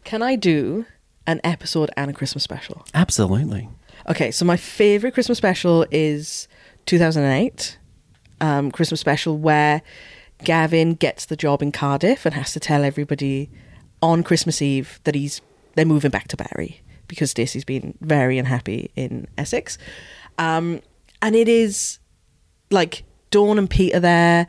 Can 0.04 0.22
I 0.22 0.36
do 0.36 0.86
an 1.26 1.40
episode 1.42 1.90
and 1.96 2.12
a 2.12 2.14
Christmas 2.14 2.44
special? 2.44 2.86
Absolutely. 2.94 3.68
Okay, 4.08 4.30
so 4.30 4.44
my 4.44 4.56
favorite 4.56 5.14
Christmas 5.14 5.38
special 5.38 5.86
is 5.90 6.46
2008 6.86 7.78
um, 8.40 8.70
Christmas 8.70 9.00
special 9.00 9.38
where 9.38 9.82
Gavin 10.42 10.94
gets 10.94 11.26
the 11.26 11.36
job 11.36 11.62
in 11.62 11.72
Cardiff 11.72 12.26
and 12.26 12.34
has 12.34 12.52
to 12.52 12.60
tell 12.60 12.84
everybody 12.84 13.50
on 14.02 14.22
Christmas 14.22 14.60
Eve 14.60 15.00
that 15.04 15.14
he's 15.14 15.40
they're 15.74 15.84
moving 15.84 16.10
back 16.10 16.28
to 16.28 16.36
Barry 16.36 16.82
because 17.08 17.30
Stacey's 17.30 17.64
been 17.64 17.96
very 18.00 18.38
unhappy 18.38 18.90
in 18.96 19.26
Essex, 19.38 19.78
um, 20.38 20.80
and 21.22 21.34
it 21.34 21.48
is 21.48 21.98
like 22.70 23.04
Dawn 23.30 23.58
and 23.58 23.68
Pete 23.68 23.94
are 23.94 24.00
there. 24.00 24.46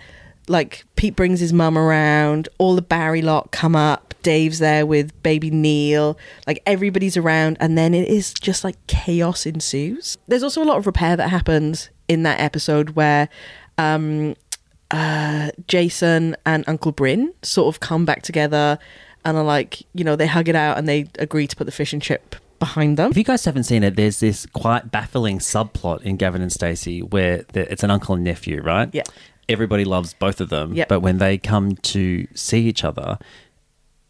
Like 0.48 0.86
Pete 0.96 1.16
brings 1.16 1.40
his 1.40 1.54
mum 1.54 1.78
around. 1.78 2.50
All 2.58 2.76
the 2.76 2.82
Barry 2.82 3.22
lot 3.22 3.52
come 3.52 3.76
up. 3.76 4.05
Dave's 4.26 4.60
there 4.60 4.86
with 4.86 5.08
baby 5.24 5.50
Neil. 5.52 6.18
Like 6.48 6.62
everybody's 6.66 7.16
around, 7.16 7.58
and 7.60 7.78
then 7.78 7.94
it 7.94 8.08
is 8.10 8.34
just 8.34 8.64
like 8.64 8.76
chaos 8.88 9.46
ensues. 9.46 10.18
There's 10.28 10.44
also 10.44 10.62
a 10.64 10.66
lot 10.72 10.78
of 10.78 10.86
repair 10.86 11.16
that 11.16 11.30
happens 11.30 11.90
in 12.08 12.24
that 12.24 12.40
episode 12.40 12.92
where 12.92 13.30
um, 13.78 14.36
uh, 14.92 15.52
Jason 15.68 16.36
and 16.46 16.64
Uncle 16.68 16.92
Bryn 16.92 17.34
sort 17.42 17.74
of 17.74 17.80
come 17.80 18.06
back 18.06 18.22
together 18.22 18.80
and 19.24 19.38
are 19.38 19.44
like, 19.44 19.82
you 19.94 20.04
know, 20.04 20.16
they 20.16 20.28
hug 20.28 20.48
it 20.50 20.56
out 20.56 20.78
and 20.78 20.88
they 20.88 21.08
agree 21.20 21.48
to 21.48 21.56
put 21.56 21.66
the 21.66 21.72
fish 21.72 21.94
and 21.94 22.02
chip 22.02 22.36
behind 22.60 22.98
them. 22.98 23.12
If 23.12 23.18
you 23.18 23.24
guys 23.24 23.44
haven't 23.46 23.64
seen 23.64 23.84
it, 23.84 23.96
there's 23.96 24.20
this 24.20 24.46
quite 24.54 24.92
baffling 24.92 25.40
subplot 25.40 26.02
in 26.04 26.16
Gavin 26.18 26.42
and 26.42 26.52
Stacey 26.52 27.02
where 27.02 27.44
the, 27.54 27.70
it's 27.72 27.84
an 27.84 27.92
uncle 27.92 28.16
and 28.16 28.24
nephew, 28.24 28.62
right? 28.62 28.90
Yeah. 28.94 29.04
Everybody 29.50 29.84
loves 29.86 30.14
both 30.14 30.42
of 30.42 30.50
them, 30.50 30.74
Yep. 30.74 30.88
but 30.88 31.02
when 31.02 31.18
they 31.20 31.38
come 31.38 31.76
to 31.76 32.28
see 32.34 32.62
each 32.68 32.84
other, 32.84 33.20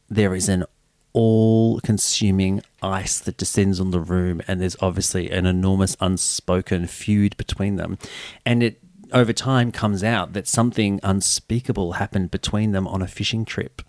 there 0.09 0.35
is 0.35 0.49
an 0.49 0.65
all 1.13 1.79
consuming 1.79 2.61
ice 2.81 3.19
that 3.19 3.37
descends 3.37 3.79
on 3.79 3.91
the 3.91 3.99
room, 3.99 4.41
and 4.47 4.61
there's 4.61 4.75
obviously 4.81 5.29
an 5.29 5.45
enormous 5.45 5.95
unspoken 6.01 6.87
feud 6.87 7.37
between 7.37 7.77
them. 7.77 7.97
And 8.45 8.61
it 8.61 8.81
over 9.13 9.31
time 9.31 9.71
comes 9.71 10.03
out 10.03 10.33
that 10.33 10.47
something 10.47 10.99
unspeakable 11.03 11.93
happened 11.93 12.31
between 12.31 12.71
them 12.73 12.87
on 12.87 13.01
a 13.01 13.07
fishing 13.07 13.45
trip, 13.45 13.81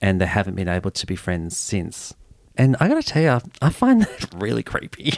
and 0.00 0.20
they 0.20 0.26
haven't 0.26 0.54
been 0.54 0.68
able 0.68 0.92
to 0.92 1.06
be 1.06 1.16
friends 1.16 1.56
since. 1.56 2.14
And 2.56 2.76
I 2.78 2.88
gotta 2.88 3.02
tell 3.02 3.22
you, 3.22 3.40
I 3.60 3.70
find 3.70 4.02
that 4.02 4.34
really 4.36 4.62
creepy. 4.62 5.14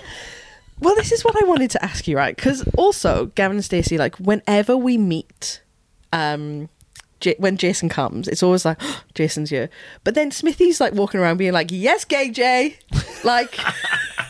Well, 0.78 0.94
this 0.94 1.12
is 1.12 1.24
what 1.24 1.36
I 1.42 1.46
wanted 1.46 1.70
to 1.72 1.84
ask 1.84 2.08
you, 2.08 2.16
right? 2.16 2.34
Because 2.34 2.66
also, 2.78 3.26
Gavin 3.34 3.58
and 3.58 3.64
Stacey, 3.64 3.98
like, 3.98 4.16
whenever 4.16 4.78
we 4.78 4.96
meet, 4.96 5.60
um, 6.10 6.70
J- 7.20 7.36
when 7.38 7.56
Jason 7.56 7.88
comes, 7.88 8.26
it's 8.28 8.42
always 8.42 8.64
like, 8.64 8.80
Jason's 9.14 9.50
here. 9.50 9.68
But 10.04 10.14
then 10.14 10.30
Smithy's 10.30 10.80
like 10.80 10.94
walking 10.94 11.20
around 11.20 11.36
being 11.36 11.52
like, 11.52 11.68
yes, 11.70 12.04
gay 12.04 12.30
Jay. 12.30 12.78
Like, 13.24 13.58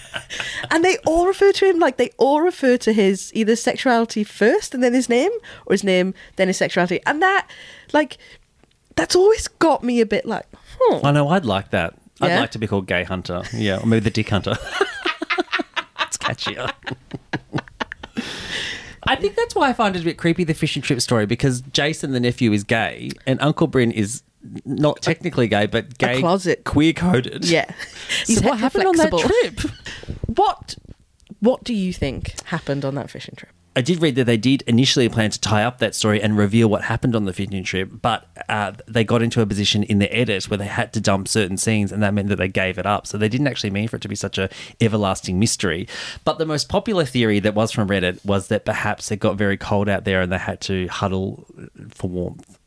and 0.71 0.85
they 0.85 0.97
all 1.07 1.27
refer 1.27 1.53
to 1.53 1.67
him 1.67 1.79
like 1.79 1.97
they 1.97 2.11
all 2.19 2.41
refer 2.41 2.77
to 2.79 2.93
his 2.93 3.31
either 3.35 3.57
sexuality 3.57 4.25
first 4.25 4.75
and 4.75 4.83
then 4.83 4.93
his 4.95 5.09
name, 5.09 5.31
or 5.67 5.73
his 5.75 5.85
name, 5.85 6.15
then 6.37 6.49
his 6.49 6.57
sexuality. 6.57 7.01
And 7.07 7.23
that, 7.23 7.49
like, 7.93 8.19
that's 8.97 9.15
always 9.17 9.47
got 9.49 9.83
me 9.85 10.01
a 10.01 10.07
bit 10.07 10.27
like, 10.27 10.47
hmm. 10.79 11.07
I 11.07 11.13
know, 11.13 11.29
I'd 11.29 11.45
like 11.45 11.71
that. 11.71 11.95
I'd 12.21 12.29
Yeah? 12.29 12.41
like 12.41 12.51
to 12.51 12.59
be 12.59 12.67
called 12.67 12.87
Gay 12.87 13.05
Hunter. 13.05 13.43
Yeah, 13.55 13.79
or 13.81 13.87
maybe 13.87 14.01
the 14.01 14.11
Dick 14.11 14.29
Hunter. 14.29 14.57
it's 16.01 16.19
catchier. 16.19 16.71
I 19.05 19.17
think 19.17 19.35
that's 19.37 19.55
why 19.55 19.69
I 19.69 19.73
find 19.73 19.97
it 19.97 20.03
a 20.03 20.05
bit 20.05 20.19
creepy, 20.19 20.45
the 20.45 20.55
fish 20.55 20.77
and 20.77 20.85
chip 20.85 21.01
story, 21.01 21.27
because 21.27 21.63
Jason, 21.63 22.13
the 22.13 22.21
nephew, 22.21 22.53
is 22.53 22.65
gay, 22.65 23.11
and 23.27 23.41
Uncle 23.41 23.67
Bryn 23.67 23.91
is 23.93 24.23
not 24.65 25.01
technically 25.03 25.49
gay, 25.49 25.67
but 25.67 25.99
gay, 25.99 26.21
closet. 26.21 26.65
queer 26.65 26.93
coded. 26.93 27.45
Yeah. 27.45 27.71
So 28.25 28.41
what 28.43 28.59
happened 28.59 28.87
on 28.87 28.97
that 28.97 29.13
trip? 29.13 29.61
What 30.27 30.77
what 31.39 31.65
do 31.65 31.73
you 31.73 31.93
think 31.93 32.41
happened 32.47 32.85
on 32.85 32.95
that 32.97 33.09
fishing 33.11 33.35
trip? 33.37 33.53
I 33.77 33.83
did 33.83 34.03
read 34.03 34.17
that 34.17 34.25
they 34.25 34.37
did 34.37 34.63
initially 34.63 35.09
plan 35.09 35.31
to 35.31 35.41
tie 35.41 35.63
up 35.63 35.79
that 35.79 35.95
story 35.95 36.21
and 36.21 36.37
reveal 36.37 36.69
what 36.69 36.83
happened 36.83 37.15
on 37.15 37.25
the 37.25 37.33
fishing 37.33 37.63
trip, 37.63 37.89
but 38.03 38.27
uh, 38.49 38.73
they 38.89 39.05
got 39.05 39.23
into 39.23 39.41
a 39.41 39.47
position 39.47 39.85
in 39.85 40.01
the 40.01 40.13
edit 40.13 40.51
where 40.51 40.59
they 40.59 40.67
had 40.67 40.93
to 40.95 41.01
dump 41.01 41.29
certain 41.29 41.57
scenes, 41.57 41.93
and 41.93 42.03
that 42.03 42.13
meant 42.13 42.29
that 42.29 42.37
they 42.37 42.49
gave 42.49 42.79
it 42.79 42.87
up. 42.87 43.07
So 43.07 43.17
they 43.17 43.29
didn't 43.29 43.47
actually 43.47 43.71
mean 43.71 43.87
for 43.87 43.97
it 43.97 44.03
to 44.03 44.09
be 44.09 44.17
such 44.17 44.39
a 44.39 44.51
everlasting 44.81 45.39
mystery. 45.39 45.87
But 46.25 46.39
the 46.39 46.47
most 46.47 46.69
popular 46.69 47.05
theory 47.05 47.39
that 47.39 47.55
was 47.55 47.71
from 47.71 47.89
Reddit 47.89 48.25
was 48.25 48.49
that 48.49 48.65
perhaps 48.65 49.13
it 49.13 49.19
got 49.19 49.37
very 49.37 49.57
cold 49.57 49.89
out 49.89 50.05
there 50.05 50.21
and 50.21 50.33
they 50.33 50.39
had 50.39 50.61
to 50.63 50.89
huddle 50.89 51.47
for 51.91 52.11
warmth. 52.11 52.59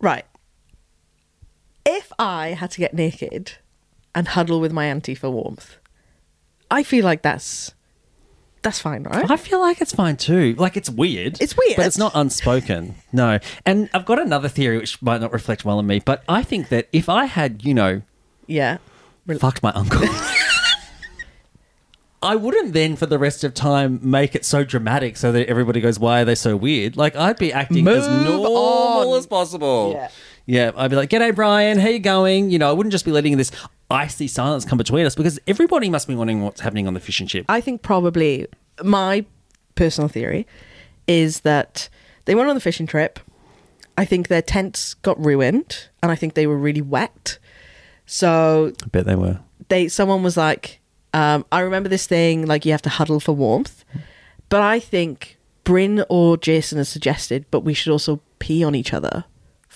Right. 0.00 0.24
If 1.84 2.10
I 2.18 2.48
had 2.48 2.70
to 2.72 2.78
get 2.78 2.94
naked 2.94 3.52
and 4.14 4.28
huddle 4.28 4.60
with 4.60 4.72
my 4.72 4.86
auntie 4.86 5.14
for 5.14 5.28
warmth, 5.28 5.76
I 6.70 6.82
feel 6.82 7.04
like 7.04 7.20
that's 7.22 7.74
that's 8.62 8.80
fine, 8.80 9.04
right? 9.04 9.30
I 9.30 9.36
feel 9.36 9.60
like 9.60 9.80
it's 9.80 9.94
fine 9.94 10.16
too. 10.16 10.54
Like 10.58 10.76
it's 10.76 10.90
weird. 10.90 11.40
It's 11.40 11.56
weird. 11.56 11.76
But 11.76 11.86
it's 11.86 11.98
not 11.98 12.12
unspoken. 12.14 12.94
No. 13.12 13.38
And 13.64 13.88
I've 13.94 14.04
got 14.06 14.18
another 14.18 14.48
theory 14.48 14.78
which 14.78 15.00
might 15.02 15.20
not 15.20 15.32
reflect 15.32 15.64
well 15.64 15.78
on 15.78 15.86
me, 15.86 16.00
but 16.04 16.22
I 16.28 16.42
think 16.42 16.68
that 16.68 16.88
if 16.92 17.08
I 17.08 17.24
had, 17.26 17.64
you 17.64 17.74
know, 17.74 18.02
Yeah. 18.46 18.78
fucked 19.38 19.62
my 19.62 19.70
uncle. 19.72 20.02
I 22.20 22.34
wouldn't 22.34 22.72
then, 22.72 22.96
for 22.96 23.06
the 23.06 23.18
rest 23.18 23.44
of 23.44 23.54
time, 23.54 24.00
make 24.02 24.34
it 24.34 24.44
so 24.44 24.64
dramatic 24.64 25.16
so 25.16 25.30
that 25.30 25.46
everybody 25.48 25.80
goes, 25.80 26.00
"Why 26.00 26.22
are 26.22 26.24
they 26.24 26.34
so 26.34 26.56
weird?" 26.56 26.96
Like 26.96 27.14
I'd 27.14 27.38
be 27.38 27.52
acting 27.52 27.86
as 27.86 28.08
normal 28.08 28.56
on. 29.12 29.18
as 29.18 29.26
possible. 29.26 29.92
Yeah. 29.94 30.08
yeah. 30.46 30.70
I'd 30.76 30.90
be 30.90 30.96
like, 30.96 31.10
"G'day, 31.10 31.32
Brian. 31.32 31.78
How 31.78 31.88
you 31.88 32.00
going?" 32.00 32.50
You 32.50 32.58
know, 32.58 32.68
I 32.68 32.72
wouldn't 32.72 32.90
just 32.90 33.04
be 33.04 33.12
letting 33.12 33.36
this 33.36 33.52
icy 33.90 34.28
silence 34.28 34.64
come 34.64 34.78
between 34.78 35.06
us 35.06 35.14
because 35.14 35.38
everybody 35.46 35.88
must 35.88 36.08
be 36.08 36.14
wondering 36.14 36.42
what's 36.42 36.60
happening 36.60 36.86
on 36.86 36.94
the 36.94 37.00
fish 37.00 37.20
and 37.20 37.28
chip. 37.28 37.46
I 37.48 37.60
think 37.60 37.82
probably 37.82 38.46
my 38.82 39.24
personal 39.74 40.08
theory 40.08 40.46
is 41.06 41.40
that 41.40 41.88
they 42.26 42.34
went 42.34 42.48
on 42.48 42.54
the 42.54 42.60
fishing 42.60 42.86
trip. 42.86 43.18
I 43.96 44.04
think 44.04 44.28
their 44.28 44.42
tents 44.42 44.94
got 44.94 45.22
ruined 45.24 45.88
and 46.02 46.12
I 46.12 46.14
think 46.14 46.34
they 46.34 46.46
were 46.46 46.58
really 46.58 46.82
wet. 46.82 47.38
So 48.06 48.72
I 48.84 48.88
bet 48.88 49.06
they 49.06 49.16
were. 49.16 49.40
they 49.68 49.88
someone 49.88 50.22
was 50.22 50.36
like, 50.36 50.80
um, 51.14 51.44
I 51.50 51.60
remember 51.60 51.88
this 51.88 52.06
thing 52.06 52.46
like 52.46 52.64
you 52.64 52.72
have 52.72 52.82
to 52.82 52.90
huddle 52.90 53.20
for 53.20 53.32
warmth, 53.32 53.84
but 54.48 54.60
I 54.60 54.78
think 54.78 55.38
Bryn 55.64 56.04
or 56.08 56.36
Jason 56.36 56.78
has 56.78 56.88
suggested, 56.88 57.46
but 57.50 57.60
we 57.60 57.74
should 57.74 57.90
also 57.90 58.20
pee 58.38 58.62
on 58.62 58.74
each 58.74 58.92
other 58.92 59.24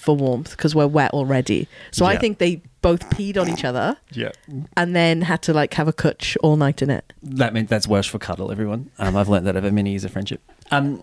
for 0.03 0.17
warmth 0.17 0.51
because 0.51 0.75
we're 0.75 0.87
wet 0.87 1.13
already. 1.13 1.69
So 1.93 2.05
I 2.05 2.13
Yeah. 2.15 2.19
think 2.19 2.39
they 2.39 2.61
both 2.83 3.09
peed 3.11 3.39
on 3.39 3.49
each 3.49 3.65
other 3.65 3.97
Yeah. 4.13 4.33
and 4.77 4.95
then 4.97 5.23
had 5.23 5.41
to 5.43 5.53
like 5.55 5.75
have 5.75 5.87
a 5.89 5.93
cutch 5.93 6.37
all 6.43 6.57
night 6.57 6.83
in 6.83 6.91
it. 6.91 7.13
That 7.23 7.55
meant 7.55 7.69
that's 7.69 7.87
worse 7.87 8.07
for 8.07 8.19
cuddle, 8.19 8.51
everyone. 8.51 8.91
Um, 8.99 9.17
I've 9.17 9.29
learned 9.29 9.47
that 9.47 9.57
over 9.57 9.71
many 9.71 9.91
years 9.91 10.05
of 10.05 10.11
friendship. 10.11 10.41
Um, 10.71 11.03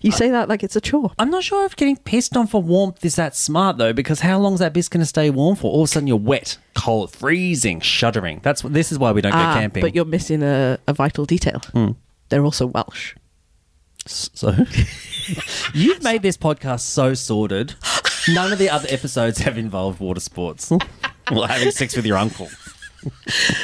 You 0.00 0.12
say 0.12 0.28
that 0.30 0.48
like 0.50 0.62
it's 0.62 0.76
a 0.76 0.82
chore. 0.82 1.12
I'm 1.18 1.30
not 1.30 1.44
sure 1.44 1.64
if 1.64 1.76
getting 1.76 1.96
pissed 1.96 2.36
on 2.36 2.46
for 2.46 2.60
warmth 2.62 3.02
is 3.06 3.14
that 3.16 3.34
smart 3.34 3.78
though, 3.78 3.94
because 3.94 4.20
how 4.20 4.38
long's 4.38 4.58
that 4.58 4.74
piss 4.74 4.88
going 4.90 5.00
to 5.00 5.06
stay 5.06 5.30
warm 5.30 5.56
for? 5.56 5.70
All 5.72 5.82
of 5.82 5.88
a 5.88 5.92
sudden 5.92 6.06
you're 6.08 6.18
wet, 6.18 6.58
cold, 6.74 7.10
freezing, 7.12 7.80
shuddering. 7.80 8.40
That's 8.42 8.62
what. 8.62 8.74
This 8.74 8.92
is 8.92 8.98
why 8.98 9.12
we 9.12 9.22
don't 9.22 9.32
go 9.32 9.38
Ah, 9.38 9.54
camping. 9.54 9.80
But 9.80 9.94
you're 9.94 10.04
missing 10.04 10.42
a, 10.42 10.78
a 10.86 10.92
vital 10.92 11.24
detail. 11.24 11.62
They're 12.28 12.44
also 12.44 12.66
Welsh. 12.66 13.14
so 14.06 14.54
you've 15.74 16.02
made 16.02 16.20
this 16.22 16.36
podcast 16.36 16.80
so 16.80 17.14
sordid. 17.14 17.74
None 18.28 18.52
of 18.52 18.58
the 18.58 18.70
other 18.70 18.88
episodes 18.90 19.38
have 19.40 19.58
involved 19.58 20.00
water 20.00 20.20
sports. 20.20 20.70
well, 21.30 21.46
having 21.46 21.70
sex 21.70 21.94
with 21.96 22.06
your 22.06 22.16
uncle. 22.16 22.48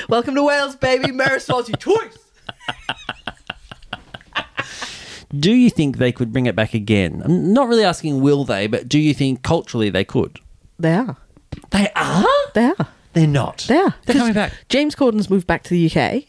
Welcome 0.08 0.34
to 0.34 0.42
Wales, 0.42 0.76
baby. 0.76 1.12
Marisol's 1.12 1.68
your 1.68 1.76
choice. 1.78 2.18
Do 5.36 5.52
you 5.52 5.70
think 5.70 5.98
they 5.98 6.10
could 6.12 6.32
bring 6.32 6.46
it 6.46 6.56
back 6.56 6.74
again? 6.74 7.22
I'm 7.24 7.52
not 7.52 7.68
really 7.68 7.84
asking 7.84 8.20
will 8.20 8.44
they, 8.44 8.66
but 8.66 8.88
do 8.88 8.98
you 8.98 9.14
think 9.14 9.42
culturally 9.42 9.88
they 9.88 10.04
could? 10.04 10.40
They 10.78 10.92
are. 10.94 11.16
They 11.70 11.88
are. 11.94 12.24
They 12.54 12.64
are. 12.64 12.88
They're 13.12 13.26
not. 13.26 13.64
They 13.68 13.76
are. 13.76 13.94
They're 14.06 14.16
coming 14.16 14.34
back. 14.34 14.52
James 14.68 14.94
Corden's 14.94 15.30
moved 15.30 15.46
back 15.46 15.62
to 15.64 15.70
the 15.70 15.86
UK, 15.86 16.24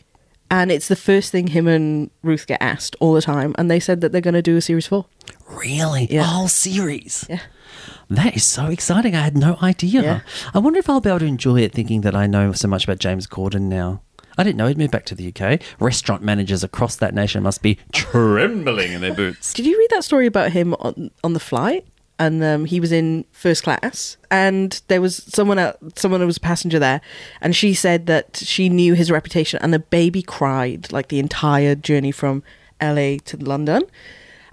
and 0.51 0.71
it's 0.71 0.87
the 0.87 0.95
first 0.95 1.31
thing 1.31 1.47
him 1.47 1.67
and 1.67 2.11
Ruth 2.21 2.45
get 2.45 2.61
asked 2.61 2.95
all 2.99 3.13
the 3.13 3.21
time. 3.21 3.55
And 3.57 3.71
they 3.71 3.79
said 3.79 4.01
that 4.01 4.11
they're 4.11 4.21
going 4.21 4.35
to 4.35 4.41
do 4.41 4.55
a 4.55 4.61
series 4.61 4.85
four. 4.87 5.05
Really? 5.49 6.07
Yeah. 6.11 6.21
A 6.21 6.25
whole 6.25 6.47
series? 6.47 7.25
Yeah. 7.29 7.39
That 8.09 8.35
is 8.35 8.43
so 8.43 8.67
exciting. 8.67 9.15
I 9.15 9.21
had 9.21 9.37
no 9.37 9.57
idea. 9.61 10.01
Yeah. 10.01 10.19
I 10.53 10.59
wonder 10.59 10.79
if 10.79 10.89
I'll 10.89 11.01
be 11.01 11.09
able 11.09 11.19
to 11.19 11.25
enjoy 11.25 11.61
it 11.61 11.73
thinking 11.73 12.01
that 12.01 12.15
I 12.15 12.27
know 12.27 12.51
so 12.53 12.67
much 12.67 12.83
about 12.83 12.99
James 12.99 13.27
Corden 13.27 13.63
now. 13.63 14.01
I 14.37 14.43
didn't 14.43 14.57
know 14.57 14.67
he'd 14.67 14.77
moved 14.77 14.91
back 14.91 15.05
to 15.05 15.15
the 15.15 15.33
UK. 15.33 15.61
Restaurant 15.79 16.23
managers 16.23 16.63
across 16.63 16.95
that 16.97 17.13
nation 17.13 17.43
must 17.43 17.61
be 17.61 17.77
trembling 17.91 18.93
in 18.93 19.01
their 19.01 19.13
boots. 19.13 19.53
Did 19.53 19.65
you 19.65 19.77
read 19.77 19.89
that 19.91 20.03
story 20.03 20.25
about 20.25 20.51
him 20.51 20.73
on 20.75 21.11
on 21.23 21.33
the 21.33 21.39
flight? 21.39 21.85
and 22.21 22.43
um, 22.43 22.65
he 22.65 22.79
was 22.79 22.91
in 22.91 23.25
first 23.31 23.63
class, 23.63 24.15
and 24.29 24.79
there 24.89 25.01
was 25.01 25.23
someone 25.23 25.57
else, 25.57 25.75
someone 25.95 26.19
who 26.19 26.27
was 26.27 26.37
a 26.37 26.41
passenger 26.41 26.77
there, 26.77 27.01
and 27.41 27.55
she 27.55 27.73
said 27.73 28.05
that 28.05 28.37
she 28.37 28.69
knew 28.69 28.93
his 28.93 29.09
reputation, 29.09 29.59
and 29.63 29.73
the 29.73 29.79
baby 29.79 30.21
cried 30.21 30.91
like 30.91 31.07
the 31.07 31.17
entire 31.17 31.73
journey 31.73 32.11
from 32.11 32.43
L.A. 32.79 33.17
to 33.19 33.37
London. 33.37 33.81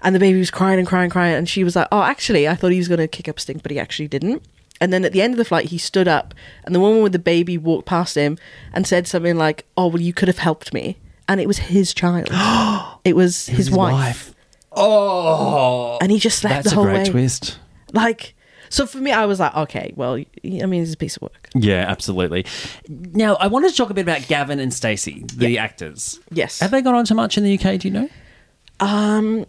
And 0.01 0.15
the 0.15 0.19
baby 0.19 0.39
was 0.39 0.51
crying 0.51 0.79
and 0.79 0.87
crying, 0.87 1.05
and 1.05 1.11
crying, 1.11 1.35
and 1.35 1.49
she 1.49 1.63
was 1.63 1.75
like, 1.75 1.87
"Oh, 1.91 2.01
actually, 2.01 2.47
I 2.47 2.55
thought 2.55 2.71
he 2.71 2.77
was 2.77 2.87
going 2.87 2.99
to 2.99 3.07
kick 3.07 3.27
up 3.27 3.37
a 3.37 3.41
stink, 3.41 3.63
but 3.63 3.71
he 3.71 3.79
actually 3.79 4.07
didn't." 4.07 4.43
And 4.81 4.93
then 4.93 5.03
at 5.03 5.11
the 5.11 5.21
end 5.21 5.33
of 5.33 5.37
the 5.37 5.45
flight, 5.45 5.65
he 5.65 5.77
stood 5.77 6.07
up, 6.07 6.33
and 6.63 6.73
the 6.73 6.79
woman 6.79 7.03
with 7.03 7.11
the 7.11 7.19
baby 7.19 7.57
walked 7.57 7.85
past 7.85 8.15
him 8.15 8.37
and 8.73 8.87
said 8.87 9.07
something 9.07 9.35
like, 9.37 9.65
"Oh, 9.75 9.87
well, 9.87 10.01
you 10.01 10.13
could 10.13 10.29
have 10.29 10.37
helped 10.37 10.73
me," 10.73 10.97
and 11.27 11.41
it 11.41 11.47
was 11.47 11.57
his 11.57 11.93
child. 11.93 12.29
it 13.03 13.15
was 13.15 13.47
his, 13.47 13.69
wife. 13.69 14.33
Oh, 14.71 15.97
and 16.01 16.11
he 16.11 16.19
just 16.19 16.39
slept 16.39 16.63
that's 16.63 16.73
the 16.73 16.79
a 16.79 16.83
great 16.83 16.97
way. 16.99 17.05
twist. 17.05 17.59
Like, 17.91 18.35
so 18.69 18.85
for 18.85 18.99
me, 18.99 19.11
I 19.11 19.25
was 19.25 19.39
like, 19.39 19.55
okay, 19.55 19.93
well, 19.95 20.13
I 20.15 20.25
mean, 20.43 20.83
it's 20.83 20.93
a 20.93 20.97
piece 20.97 21.17
of 21.17 21.23
work. 21.23 21.49
Yeah, 21.55 21.85
absolutely. 21.87 22.45
Now, 22.87 23.35
I 23.35 23.47
wanted 23.47 23.71
to 23.71 23.75
talk 23.75 23.89
a 23.89 23.93
bit 23.93 24.01
about 24.01 24.27
Gavin 24.27 24.59
and 24.59 24.73
Stacey, 24.73 25.25
the 25.33 25.57
actors. 25.57 26.19
Yes. 26.31 26.59
Have 26.59 26.71
they 26.71 26.81
gone 26.81 26.95
on 26.95 27.05
to 27.05 27.15
much 27.15 27.37
in 27.37 27.43
the 27.43 27.57
UK? 27.57 27.79
Do 27.79 27.87
you 27.87 27.93
know? 27.93 28.09
Um, 28.79 29.45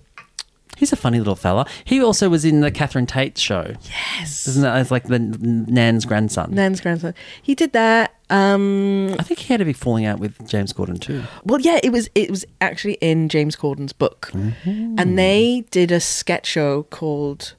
He's 0.80 0.94
a 0.94 0.96
funny 0.96 1.18
little 1.18 1.36
fella. 1.36 1.66
He 1.84 2.02
also 2.02 2.30
was 2.30 2.46
in 2.46 2.60
the 2.60 2.70
Catherine 2.70 3.04
Tate 3.06 3.36
show. 3.36 3.74
yes. 3.82 4.48
Isn't 4.48 4.62
that 4.62 4.80
it's 4.80 4.90
like 4.90 5.04
the 5.04 5.18
Nan's 5.18 6.06
grandson? 6.06 6.54
Nan's 6.54 6.80
grandson. 6.80 7.14
He 7.42 7.54
did 7.54 7.74
that. 7.74 8.14
Um, 8.30 9.14
I 9.18 9.22
think 9.22 9.40
he 9.40 9.52
had 9.52 9.60
a 9.60 9.66
big 9.66 9.76
falling 9.76 10.06
out 10.06 10.18
with 10.20 10.48
James 10.48 10.72
Corden 10.72 10.98
too. 10.98 11.22
well, 11.44 11.60
yeah, 11.60 11.80
it 11.82 11.92
was 11.92 12.08
it 12.14 12.30
was 12.30 12.46
actually 12.62 12.94
in 13.02 13.28
James 13.28 13.56
Corden's 13.56 13.92
book, 13.92 14.30
and 14.32 15.18
they 15.18 15.64
did 15.70 15.92
a 15.92 16.00
sketch 16.00 16.46
show 16.46 16.84
called 16.84 17.54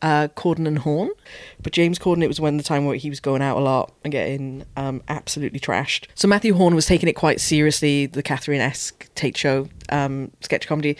uh, 0.00 0.28
Corden 0.28 0.66
and 0.66 0.78
Horne. 0.78 1.10
But 1.62 1.72
James 1.74 1.98
Corden, 1.98 2.22
it 2.22 2.28
was 2.28 2.40
when 2.40 2.56
the 2.56 2.62
time 2.62 2.86
where 2.86 2.96
he 2.96 3.10
was 3.10 3.20
going 3.20 3.42
out 3.42 3.56
a 3.56 3.60
lot 3.60 3.92
and 4.04 4.12
getting 4.12 4.64
um, 4.76 5.02
absolutely 5.08 5.60
trashed. 5.60 6.06
So 6.14 6.28
Matthew 6.28 6.54
Horne 6.54 6.74
was 6.74 6.86
taking 6.86 7.08
it 7.08 7.14
quite 7.14 7.40
seriously, 7.40 8.06
the 8.06 8.22
Catherine 8.22 8.60
esque 8.60 9.12
Tate 9.14 9.36
show 9.36 9.68
um, 9.90 10.30
sketch 10.40 10.66
comedy, 10.66 10.96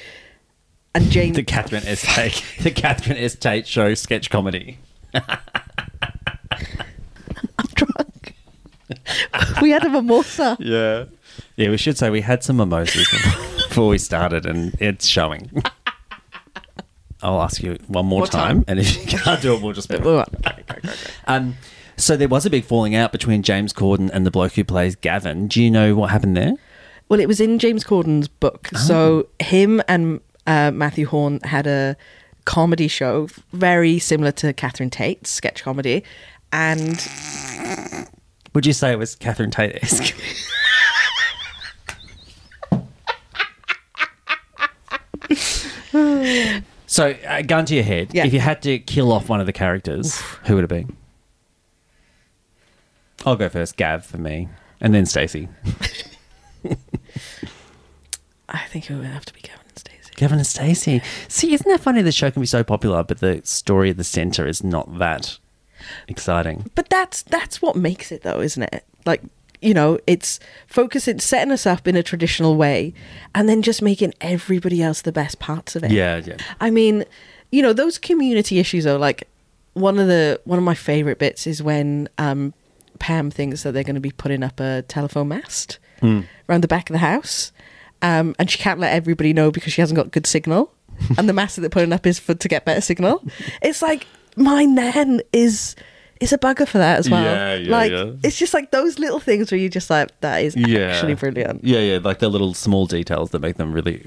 and 0.95 1.11
James. 1.11 1.37
The 1.37 1.43
Catherine 1.43 1.87
S. 1.87 2.03
Tate, 2.03 2.45
the 2.63 2.71
Catherine 2.71 3.19
S. 3.19 3.35
Tate 3.35 3.67
show 3.67 3.95
sketch 3.95 4.31
comedy. 4.31 4.79
I'm 5.15 5.39
drunk. 7.75 8.35
we 9.63 9.71
had 9.71 9.85
a 9.85 9.91
mimosa. 9.91 10.57
Yeah. 10.61 11.05
Yeah, 11.57 11.71
we 11.71 11.77
should 11.77 11.99
say 11.99 12.11
we 12.11 12.21
had 12.21 12.43
some 12.43 12.57
mimosas 12.57 13.09
before 13.69 13.89
we 13.89 13.99
started, 13.99 14.47
and 14.47 14.75
it's 14.81 15.07
showing. 15.07 15.51
I'll 17.23 17.41
ask 17.41 17.63
you 17.63 17.79
one 17.87 18.07
more 18.07 18.23
What 18.23 18.33
time, 18.33 18.57
time? 18.57 18.65
and 18.69 18.79
if 18.81 18.97
you 19.13 19.19
can't 19.19 19.41
do 19.41 19.55
it, 19.55 19.63
we'll 19.63 19.73
just. 19.73 19.93
All 19.93 20.17
right. 20.17 20.29
Okay, 20.47 20.63
okay, 20.71 20.89
okay. 20.89 21.11
Um, 21.27 21.55
so 21.97 22.17
there 22.17 22.29
was 22.29 22.45
a 22.45 22.51
big 22.51 22.65
falling 22.65 22.95
out 22.95 23.13
between 23.13 23.43
James 23.43 23.73
Corden 23.73 24.11
and 24.13 24.27
the 24.27 24.31
bloke 24.31 24.53
who 24.55 24.65
plays 24.65 24.97
Gavin. 24.97 25.47
Do 25.49 25.63
you 25.63 25.71
know 25.71 25.95
what 25.95 26.11
happened 26.11 26.37
there? 26.37 26.55
Well, 27.09 27.21
it 27.21 27.29
was 27.29 27.41
in 27.41 27.59
James 27.59 27.85
Corden's 27.85 28.29
book. 28.29 28.69
So 28.77 29.29
him 29.39 29.81
and 29.87 30.21
uh, 30.47 30.71
Matthew 30.73 31.07
Horne 31.07 31.41
had 31.45 31.67
a 31.67 31.97
comedy 32.45 32.89
show 32.89 33.29
very 33.53 33.99
similar 33.99 34.33
to 34.33 34.53
Catherine 34.53 34.91
Tate's 34.91 35.31
sketch 35.31 35.63
comedy, 35.63 36.05
and 36.53 37.07
Would 38.55 38.67
you 38.67 38.73
say 38.73 38.93
it 38.93 38.99
was 38.99 39.15
Catherine 39.17 39.51
Tate 39.51 39.83
esque? 39.83 40.15
so, 46.87 47.11
uh, 47.27 47.43
gun 47.43 47.65
to 47.67 47.75
your 47.75 47.85
head, 47.85 48.11
Yeah. 48.13 48.25
if 48.27 48.33
you 48.33 48.41
had 48.41 48.63
to 48.63 48.79
kill 48.79 49.13
off 49.13 49.29
one 49.29 49.41
of 49.41 49.47
the 49.47 49.53
characters, 49.53 50.21
who 50.47 50.55
would 50.57 50.65
it 50.65 50.69
be? 50.71 50.87
I'll 53.27 53.37
go 53.37 53.49
first, 53.49 53.77
Gav 53.77 54.05
for 54.05 54.19
me, 54.19 54.49
and 54.81 54.95
then 54.95 55.07
Stacey. 55.07 55.49
I 58.49 58.59
think 58.69 58.91
it 58.91 58.95
would 58.95 59.07
have 59.07 59.25
to 59.25 59.35
be 59.35 59.41
Kevin 59.41 59.43
and 59.43 59.43
Stacey. 59.43 59.44
Gavin 60.17 60.39
and 60.39 60.47
Stacey. 60.47 61.03
See, 61.29 61.55
isn't 61.55 61.69
that 61.69 61.81
funny? 61.81 62.03
The 62.03 62.13
show 62.13 62.31
can 62.31 62.41
be 62.41 62.47
so 62.47 62.65
popular, 62.65 63.03
but 63.03 63.19
the 63.19 63.41
story 63.45 63.91
at 63.91 63.97
the 63.97 64.05
center 64.05 64.47
is 64.47 64.63
not 64.63 64.99
that 64.99 65.39
exciting. 66.09 66.71
But 66.75 66.89
that's 66.89 67.23
that's 67.23 67.61
what 67.61 67.77
makes 67.77 68.13
it, 68.13 68.23
though, 68.23 68.41
isn't 68.41 68.63
it? 68.63 68.85
Like 69.07 69.23
you 69.61 69.73
know, 69.73 69.99
it's 70.07 70.41
focusing, 70.67 71.19
setting 71.21 71.51
us 71.51 71.67
up 71.67 71.89
in 71.89 71.97
a 71.97 72.03
traditional 72.03 72.57
way, 72.57 72.93
and 73.35 73.49
then 73.49 73.63
just 73.63 73.81
making 73.81 74.13
everybody 74.21 74.83
else 74.83 75.01
the 75.01 75.13
best 75.13 75.39
parts 75.39 75.75
of 75.75 75.83
it. 75.83 75.91
Yeah, 75.91 76.21
yeah. 76.25 76.37
I 76.61 76.71
mean, 76.71 77.05
you 77.51 77.63
know, 77.63 77.73
those 77.73 77.97
community 77.99 78.59
issues 78.59 78.87
are 78.87 78.99
like 78.99 79.27
one 79.73 79.99
of 79.99 80.07
the 80.07 80.41
one 80.45 80.59
of 80.59 80.65
my 80.65 80.75
favorite 80.75 81.19
bits 81.19 81.47
is 81.47 81.63
when 81.63 82.09
um, 82.19 82.53
Pam 82.99 83.31
thinks 83.31 83.63
that 83.63 83.73
they're 83.73 83.85
going 83.85 83.95
to 83.95 84.01
be 84.01 84.11
putting 84.11 84.43
up 84.43 84.61
a 84.61 84.83
telephone 84.83 85.29
mast 85.29 85.79
around 86.49 86.63
the 86.63 86.69
back 86.69 86.91
of 86.91 86.95
the 86.95 86.99
house, 86.99 87.51
um, 88.05 88.35
and 88.39 88.51
she 88.51 88.59
can't 88.59 88.79
let 88.79 88.93
everybody 88.93 89.33
know 89.33 89.51
because 89.51 89.73
she 89.73 89.81
hasn't 89.81 89.97
got 89.97 90.11
good 90.11 90.27
signal, 90.27 90.73
and 91.19 91.29
the 91.29 91.33
mast 91.33 91.57
that 91.57 91.63
they're 91.63 91.71
putting 91.71 91.93
up 91.93 92.07
is 92.07 92.19
for 92.19 92.35
to 92.35 92.49
get 92.49 92.65
better 92.65 92.81
signal. 92.81 93.25
It's 93.63 93.83
like 93.83 94.07
my 94.37 94.65
nan 94.65 95.21
is. 95.33 95.75
Is 96.21 96.33
a 96.33 96.39
bugger 96.39 96.67
for 96.67 96.79
that 96.79 97.01
as 97.01 97.11
well. 97.11 97.25
Yeah, 97.25 97.55
yeah, 97.57 97.71
like 97.71 97.91
yeah. 97.91 98.13
it's 98.23 98.39
just 98.39 98.55
like 98.55 98.71
those 98.71 99.01
little 99.01 99.19
things 99.19 99.51
where 99.51 99.59
you 99.59 99.69
just 99.69 99.91
like 99.91 100.09
that 100.21 100.43
is 100.43 100.55
yeah. 100.55 100.87
actually 100.87 101.15
brilliant. 101.15 101.65
Yeah, 101.65 101.81
yeah, 101.81 101.99
like 102.03 102.21
the 102.21 102.29
little 102.29 102.55
small 102.55 102.87
details 102.87 103.33
that 103.33 103.41
make 103.41 103.57
them 103.57 103.73
really 103.73 104.07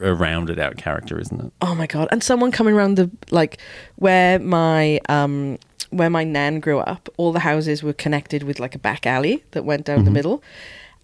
a 0.00 0.14
rounded 0.14 0.60
out 0.60 0.76
character, 0.76 1.18
isn't 1.18 1.40
it? 1.40 1.52
Oh 1.60 1.74
my 1.74 1.88
god! 1.88 2.08
And 2.12 2.22
someone 2.22 2.52
coming 2.52 2.74
around 2.74 2.96
the 2.96 3.10
like 3.30 3.58
where 3.96 4.38
my 4.38 5.00
um 5.08 5.58
where 5.90 6.08
my 6.08 6.24
nan 6.24 6.60
grew 6.60 6.78
up, 6.78 7.08
all 7.16 7.32
the 7.32 7.40
houses 7.40 7.82
were 7.82 7.92
connected 7.92 8.44
with 8.44 8.60
like 8.60 8.76
a 8.76 8.78
back 8.78 9.04
alley 9.04 9.44
that 9.50 9.64
went 9.64 9.84
down 9.84 10.04
the 10.04 10.10
middle, 10.10 10.42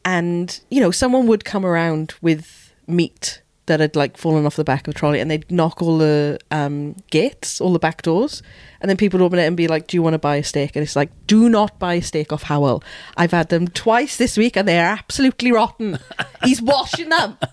and 0.05 0.61
you 0.71 0.81
know 0.81 0.91
someone 0.91 1.27
would 1.27 1.45
come 1.45 1.65
around 1.67 2.15
with 2.21 2.73
meat 2.87 3.43
that 3.67 3.79
had 3.79 3.95
like 3.95 4.17
fallen 4.17 4.47
off 4.47 4.57
the 4.57 4.65
back 4.65 4.89
of 4.89 4.95
a 4.95 4.99
trolley, 4.99 5.21
and 5.21 5.31
they'd 5.31 5.49
knock 5.51 5.81
all 5.81 5.99
the 5.99 6.39
um 6.51 6.97
gates, 7.11 7.61
all 7.61 7.73
the 7.73 7.79
back 7.79 8.03
doors, 8.03 8.43
and 8.81 8.89
then 8.91 8.97
people 8.97 9.19
would 9.21 9.25
open 9.27 9.39
it 9.39 9.47
and 9.47 9.57
be 9.57 9.69
like, 9.69 9.87
"Do 9.87 9.97
you 9.97 10.03
want 10.03 10.15
to 10.15 10.19
buy 10.19 10.37
a 10.37 10.45
steak?" 10.45 10.75
And 10.75 10.83
it's 10.83 10.97
like, 10.97 11.11
"Do 11.27 11.49
not 11.49 11.79
buy 11.79 11.95
a 11.95 12.03
steak 12.03 12.33
off 12.33 12.45
Howell. 12.45 12.83
I've 13.17 13.31
had 13.31 13.49
them 13.49 13.69
twice 13.69 14.17
this 14.17 14.37
week, 14.37 14.57
and 14.57 14.67
they 14.67 14.79
are 14.79 14.87
absolutely 14.87 15.53
rotten. 15.53 15.99
He's 16.45 16.61
washing 16.61 17.09
them." 17.11 17.37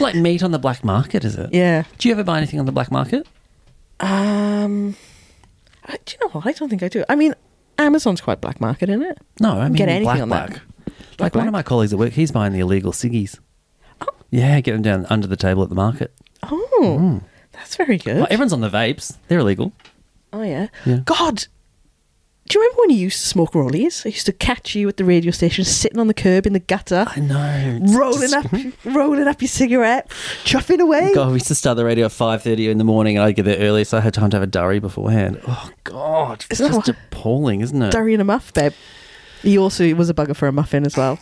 Like 0.00 0.14
meat 0.16 0.42
on 0.42 0.50
the 0.50 0.58
black 0.58 0.82
market, 0.82 1.24
is 1.24 1.36
it? 1.36 1.50
Yeah. 1.52 1.84
Do 1.98 2.08
you 2.08 2.14
ever 2.14 2.24
buy 2.24 2.38
anything 2.38 2.58
on 2.58 2.66
the 2.66 2.72
black 2.72 2.90
market? 2.90 3.26
Um, 4.00 4.96
I, 5.84 5.96
do 6.04 6.12
you 6.14 6.18
know 6.26 6.30
what? 6.32 6.46
I 6.46 6.52
don't 6.52 6.68
think 6.68 6.82
I 6.82 6.88
do. 6.88 7.04
I 7.08 7.14
mean, 7.14 7.34
Amazon's 7.78 8.20
quite 8.20 8.40
black 8.40 8.60
market, 8.60 8.88
isn't 8.88 9.02
it? 9.02 9.18
No, 9.40 9.52
I 9.60 9.64
mean 9.68 9.74
Get 9.74 9.88
anything 9.88 10.04
black 10.04 10.20
on 10.22 10.28
that. 10.30 10.48
black. 10.50 10.50
Black 10.50 10.67
Like 11.18 11.34
one 11.34 11.46
of 11.46 11.52
my 11.52 11.62
colleagues 11.62 11.92
at 11.92 11.98
work, 11.98 12.12
he's 12.12 12.30
buying 12.30 12.52
the 12.52 12.60
illegal 12.60 12.92
ciggies. 12.92 13.38
Oh. 14.00 14.06
Yeah, 14.30 14.60
get 14.60 14.72
them 14.72 14.82
down 14.82 15.06
under 15.10 15.26
the 15.26 15.36
table 15.36 15.62
at 15.62 15.68
the 15.68 15.74
market. 15.74 16.14
Oh, 16.42 16.98
mm. 17.00 17.22
that's 17.52 17.76
very 17.76 17.98
good. 17.98 18.16
Well, 18.16 18.26
everyone's 18.30 18.52
on 18.52 18.60
the 18.60 18.70
vapes; 18.70 19.16
they're 19.26 19.40
illegal. 19.40 19.72
oh 20.32 20.42
yeah. 20.42 20.68
Yeah. 20.86 21.00
God, 21.04 21.46
do 22.48 22.58
you 22.58 22.62
remember 22.62 22.80
when 22.80 22.90
you 22.90 22.96
used 22.96 23.20
to 23.20 23.28
smoke 23.28 23.52
rollies? 23.52 24.06
I 24.06 24.08
used 24.08 24.24
to 24.24 24.32
catch 24.32 24.74
you 24.74 24.88
at 24.88 24.96
the 24.96 25.04
radio 25.04 25.30
station, 25.32 25.64
sitting 25.64 25.98
on 25.98 26.06
the 26.06 26.14
curb 26.14 26.46
in 26.46 26.54
the 26.54 26.60
gutter, 26.60 27.04
I 27.06 27.20
know. 27.20 27.78
Rolling 27.94 28.32
up, 28.32 28.46
rolling 28.84 29.28
up 29.28 29.42
your 29.42 29.48
cigarette, 29.48 30.08
chuffing 30.44 30.80
away. 30.80 31.12
God, 31.14 31.28
we 31.28 31.34
used 31.34 31.48
to 31.48 31.54
start 31.54 31.76
the 31.76 31.84
radio 31.84 32.06
at 32.06 32.12
five 32.12 32.42
thirty 32.42 32.70
in 32.70 32.78
the 32.78 32.84
morning, 32.84 33.18
and 33.18 33.24
I'd 33.24 33.36
get 33.36 33.44
there 33.44 33.58
early, 33.58 33.84
so 33.84 33.98
I 33.98 34.00
had 34.00 34.14
time 34.14 34.30
to 34.30 34.36
have 34.36 34.42
a 34.42 34.46
durry 34.46 34.78
beforehand. 34.78 35.40
Oh 35.46 35.70
God, 35.84 36.46
it's 36.48 36.60
just 36.60 36.88
appalling, 36.88 37.60
isn't 37.60 37.82
it? 37.82 37.92
Durry 37.92 38.14
and 38.14 38.22
a 38.22 38.24
muff, 38.24 38.54
babe. 38.54 38.72
He 39.42 39.58
also 39.58 39.94
was 39.94 40.10
a 40.10 40.14
bugger 40.14 40.34
for 40.36 40.48
a 40.48 40.52
muffin 40.52 40.84
as 40.86 40.96
well. 40.96 41.18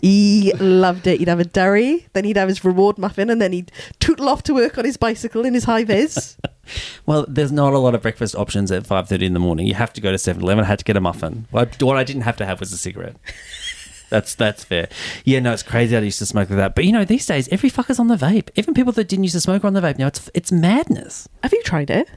He 0.00 0.52
loved 0.58 1.06
it. 1.06 1.20
He'd 1.20 1.28
have 1.28 1.38
a 1.38 1.44
durry, 1.44 2.06
then 2.12 2.24
he'd 2.24 2.36
have 2.36 2.48
his 2.48 2.64
reward 2.64 2.98
muffin, 2.98 3.30
and 3.30 3.40
then 3.40 3.52
he'd 3.52 3.70
tootle 4.00 4.28
off 4.28 4.42
to 4.44 4.54
work 4.54 4.76
on 4.76 4.84
his 4.84 4.96
bicycle 4.96 5.44
in 5.44 5.54
his 5.54 5.64
high 5.64 5.84
vis. 5.84 6.36
Well, 7.06 7.26
there's 7.28 7.50
not 7.50 7.72
a 7.72 7.78
lot 7.78 7.96
of 7.96 8.02
breakfast 8.02 8.36
options 8.36 8.70
at 8.70 8.86
five 8.86 9.08
thirty 9.08 9.26
in 9.26 9.32
the 9.32 9.40
morning. 9.40 9.66
You 9.66 9.74
have 9.74 9.92
to 9.94 10.00
go 10.00 10.12
to 10.12 10.16
7-Eleven. 10.16 10.62
I 10.62 10.66
had 10.68 10.78
to 10.78 10.84
get 10.84 10.96
a 10.96 11.00
muffin. 11.00 11.48
What 11.50 11.82
I, 11.82 11.84
what 11.84 11.96
I 11.96 12.04
didn't 12.04 12.22
have 12.22 12.36
to 12.36 12.46
have 12.46 12.60
was 12.60 12.72
a 12.72 12.78
cigarette. 12.78 13.16
That's 14.10 14.34
that's 14.34 14.62
fair. 14.62 14.88
Yeah, 15.24 15.40
no, 15.40 15.52
it's 15.54 15.62
crazy. 15.62 15.96
I 15.96 16.00
used 16.00 16.18
to 16.18 16.26
smoke 16.26 16.50
like 16.50 16.58
that, 16.58 16.74
but 16.74 16.84
you 16.84 16.92
know, 16.92 17.04
these 17.04 17.24
days 17.26 17.48
every 17.48 17.70
fucker's 17.70 17.98
on 17.98 18.08
the 18.08 18.16
vape. 18.16 18.50
Even 18.56 18.74
people 18.74 18.92
that 18.92 19.08
didn't 19.08 19.24
used 19.24 19.34
to 19.34 19.40
smoke 19.40 19.64
are 19.64 19.66
on 19.66 19.72
the 19.72 19.80
vape 19.80 19.98
now. 19.98 20.06
It's 20.06 20.30
it's 20.34 20.52
madness. 20.52 21.28
have 21.42 21.52
you 21.52 21.62
tried 21.62 21.88
it? 21.90 22.10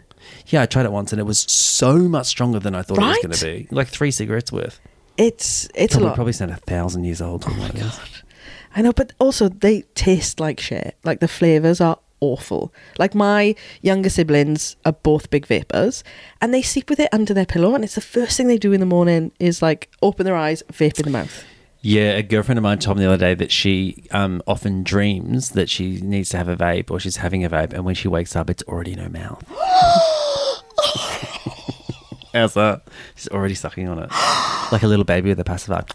Yeah, 0.48 0.62
I 0.62 0.66
tried 0.66 0.86
it 0.86 0.92
once, 0.92 1.14
and 1.14 1.20
it 1.22 1.24
was 1.24 1.40
so 1.40 1.98
much 1.98 2.28
stronger 2.28 2.60
than 2.60 2.76
I 2.76 2.82
thought 2.82 2.98
it 2.98 3.02
was 3.02 3.18
going 3.18 3.32
to 3.32 3.46
be. 3.46 3.68
Like 3.74 3.88
three 3.88 4.12
cigarettes 4.12 4.52
worth. 4.52 4.80
It's 5.18 5.68
it's 5.76 5.94
Probably, 5.94 6.06
a 6.06 6.10
lot. 6.10 6.16
probably 6.16 6.34
sound 6.34 6.52
a 6.52 6.58
thousand 6.58 7.06
years 7.06 7.22
old. 7.22 7.46
Oh 7.48 7.54
my 7.54 7.70
god. 7.70 8.00
I 8.76 8.82
know, 8.82 8.92
but 8.92 9.14
also 9.20 9.48
they 9.48 9.84
taste 9.96 10.40
like 10.40 10.60
shit. 10.60 10.98
Like 11.04 11.22
the 11.22 11.28
flavors 11.30 11.80
are 11.80 11.98
awful. 12.20 12.74
Like 13.00 13.16
my 13.16 13.56
younger 13.82 14.10
siblings 14.10 14.76
are 14.84 14.92
both 14.92 15.30
big 15.30 15.46
vapors, 15.46 16.04
and 16.42 16.54
they 16.54 16.62
sleep 16.62 16.90
with 16.90 17.00
it 17.00 17.08
under 17.14 17.34
their 17.34 17.46
pillow, 17.46 17.74
and 17.76 17.84
it's 17.84 17.96
the 17.96 18.02
first 18.02 18.36
thing 18.36 18.48
they 18.48 18.58
do 18.58 18.74
in 18.74 18.82
the 18.82 18.86
morning 18.86 19.32
is 19.40 19.62
like 19.62 19.90
open 20.02 20.26
their 20.26 20.36
eyes, 20.36 20.64
vape 20.74 21.00
in 21.00 21.06
the 21.06 21.12
mouth. 21.12 21.46
Yeah, 21.82 22.14
a 22.18 22.24
girlfriend 22.24 22.58
of 22.58 22.64
mine 22.64 22.80
told 22.80 22.98
me 22.98 23.04
the 23.04 23.10
other 23.14 23.18
day 23.26 23.36
that 23.36 23.52
she 23.52 24.06
um, 24.10 24.42
often 24.48 24.82
dreams 24.84 25.52
that 25.52 25.70
she 25.70 26.02
needs 26.02 26.30
to 26.30 26.38
have 26.38 26.48
a 26.48 26.58
vape 26.58 26.90
or 26.90 27.00
she's 27.00 27.18
having 27.18 27.46
a 27.46 27.50
vape, 27.50 27.74
and 27.74 27.86
when 27.86 27.96
she 27.96 28.08
wakes 28.08 28.36
up, 28.36 28.50
it's 28.50 28.64
already 28.64 28.94
in 28.94 28.98
her 29.00 29.10
mouth. 29.10 29.44
How's 32.36 32.54
that? 32.56 32.84
She's 33.16 33.28
already 33.30 33.56
sucking 33.56 33.88
on 33.88 33.98
it, 34.00 34.10
like 34.72 34.84
a 34.84 34.88
little 34.88 35.06
baby 35.06 35.30
with 35.30 35.40
a 35.40 35.44
pacifier. 35.44 35.86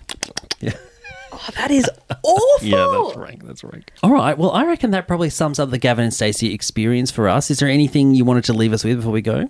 Yeah, 0.61 0.73
Oh, 1.33 1.49
that 1.55 1.71
is 1.71 1.89
awful. 2.25 2.67
yeah, 2.67 2.89
that's 3.05 3.17
rank. 3.17 3.47
That's 3.47 3.63
rank. 3.63 3.93
All 4.03 4.11
right. 4.11 4.37
Well, 4.37 4.51
I 4.51 4.65
reckon 4.67 4.91
that 4.91 5.07
probably 5.07 5.31
sums 5.31 5.59
up 5.61 5.71
the 5.71 5.79
Gavin 5.79 6.05
and 6.05 6.13
Stacey 6.15 6.53
experience 6.53 7.11
for 7.11 7.29
us. 7.29 7.51
Is 7.51 7.61
there 7.61 7.69
anything 7.69 8.15
you 8.15 8.25
wanted 8.25 8.45
to 8.45 8.53
leave 8.53 8.73
us 8.73 8.83
with 8.85 8.97
before 8.97 9.13
we 9.13 9.23
go? 9.23 9.49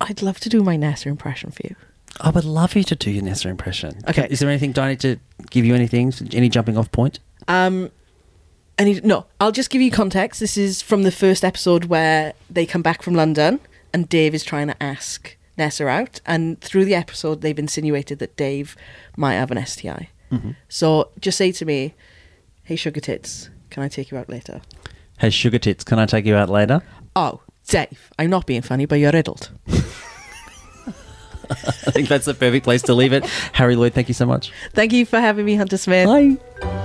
I'd 0.00 0.22
love 0.22 0.38
to 0.40 0.48
do 0.48 0.62
my 0.62 0.76
Nessa 0.76 1.08
impression 1.08 1.50
for 1.50 1.62
you. 1.64 1.74
I 2.20 2.30
would 2.30 2.44
love 2.44 2.74
you 2.76 2.84
to 2.84 2.94
do 2.94 3.10
your 3.10 3.22
Nessa 3.24 3.48
impression. 3.48 3.98
Okay. 4.08 4.26
Is 4.30 4.38
there 4.40 4.48
anything? 4.48 4.72
Do 4.72 4.82
I 4.82 4.90
need 4.90 5.00
to 5.00 5.18
give 5.50 5.64
you 5.64 5.74
anything? 5.74 6.12
Any 6.32 6.48
jumping 6.48 6.76
off 6.78 6.92
point? 6.92 7.18
Um, 7.48 7.90
and 8.78 8.88
he, 8.88 9.00
no, 9.02 9.26
I'll 9.40 9.52
just 9.52 9.70
give 9.70 9.82
you 9.82 9.90
context. 9.90 10.40
This 10.40 10.56
is 10.56 10.80
from 10.80 11.02
the 11.02 11.10
first 11.12 11.44
episode 11.44 11.86
where 11.86 12.34
they 12.48 12.66
come 12.66 12.82
back 12.82 13.02
from 13.02 13.14
London 13.14 13.58
and 13.92 14.08
Dave 14.08 14.34
is 14.34 14.44
trying 14.44 14.66
to 14.68 14.82
ask 14.82 15.35
Nessa 15.56 15.86
out. 15.86 16.20
And 16.26 16.60
through 16.60 16.84
the 16.84 16.94
episode, 16.94 17.40
they've 17.40 17.58
insinuated 17.58 18.18
that 18.18 18.36
Dave 18.36 18.76
might 19.16 19.34
have 19.34 19.50
an 19.50 19.64
STI. 19.64 20.10
Mm-hmm. 20.30 20.50
So 20.68 21.10
just 21.20 21.38
say 21.38 21.52
to 21.52 21.64
me, 21.64 21.94
"Hey, 22.64 22.76
sugar 22.76 23.00
tits, 23.00 23.50
can 23.70 23.82
I 23.82 23.88
take 23.88 24.10
you 24.10 24.18
out 24.18 24.28
later?" 24.28 24.60
Hey, 25.18 25.30
sugar 25.30 25.58
tits, 25.58 25.84
can 25.84 25.98
I 25.98 26.06
take 26.06 26.26
you 26.26 26.36
out 26.36 26.50
later? 26.50 26.82
Oh, 27.14 27.40
Dave, 27.68 28.10
I'm 28.18 28.28
not 28.28 28.46
being 28.46 28.62
funny, 28.62 28.84
but 28.84 28.96
you're 28.96 29.12
riddled. 29.12 29.50
I 31.48 31.90
think 31.92 32.08
that's 32.08 32.26
the 32.26 32.34
perfect 32.34 32.64
place 32.64 32.82
to 32.82 32.94
leave 32.94 33.12
it. 33.12 33.24
Harry 33.52 33.76
Lloyd, 33.76 33.94
thank 33.94 34.08
you 34.08 34.14
so 34.14 34.26
much. 34.26 34.52
Thank 34.72 34.92
you 34.92 35.06
for 35.06 35.20
having 35.20 35.46
me, 35.46 35.54
Hunter 35.54 35.78
Smith. 35.78 36.06
Bye. 36.06 36.82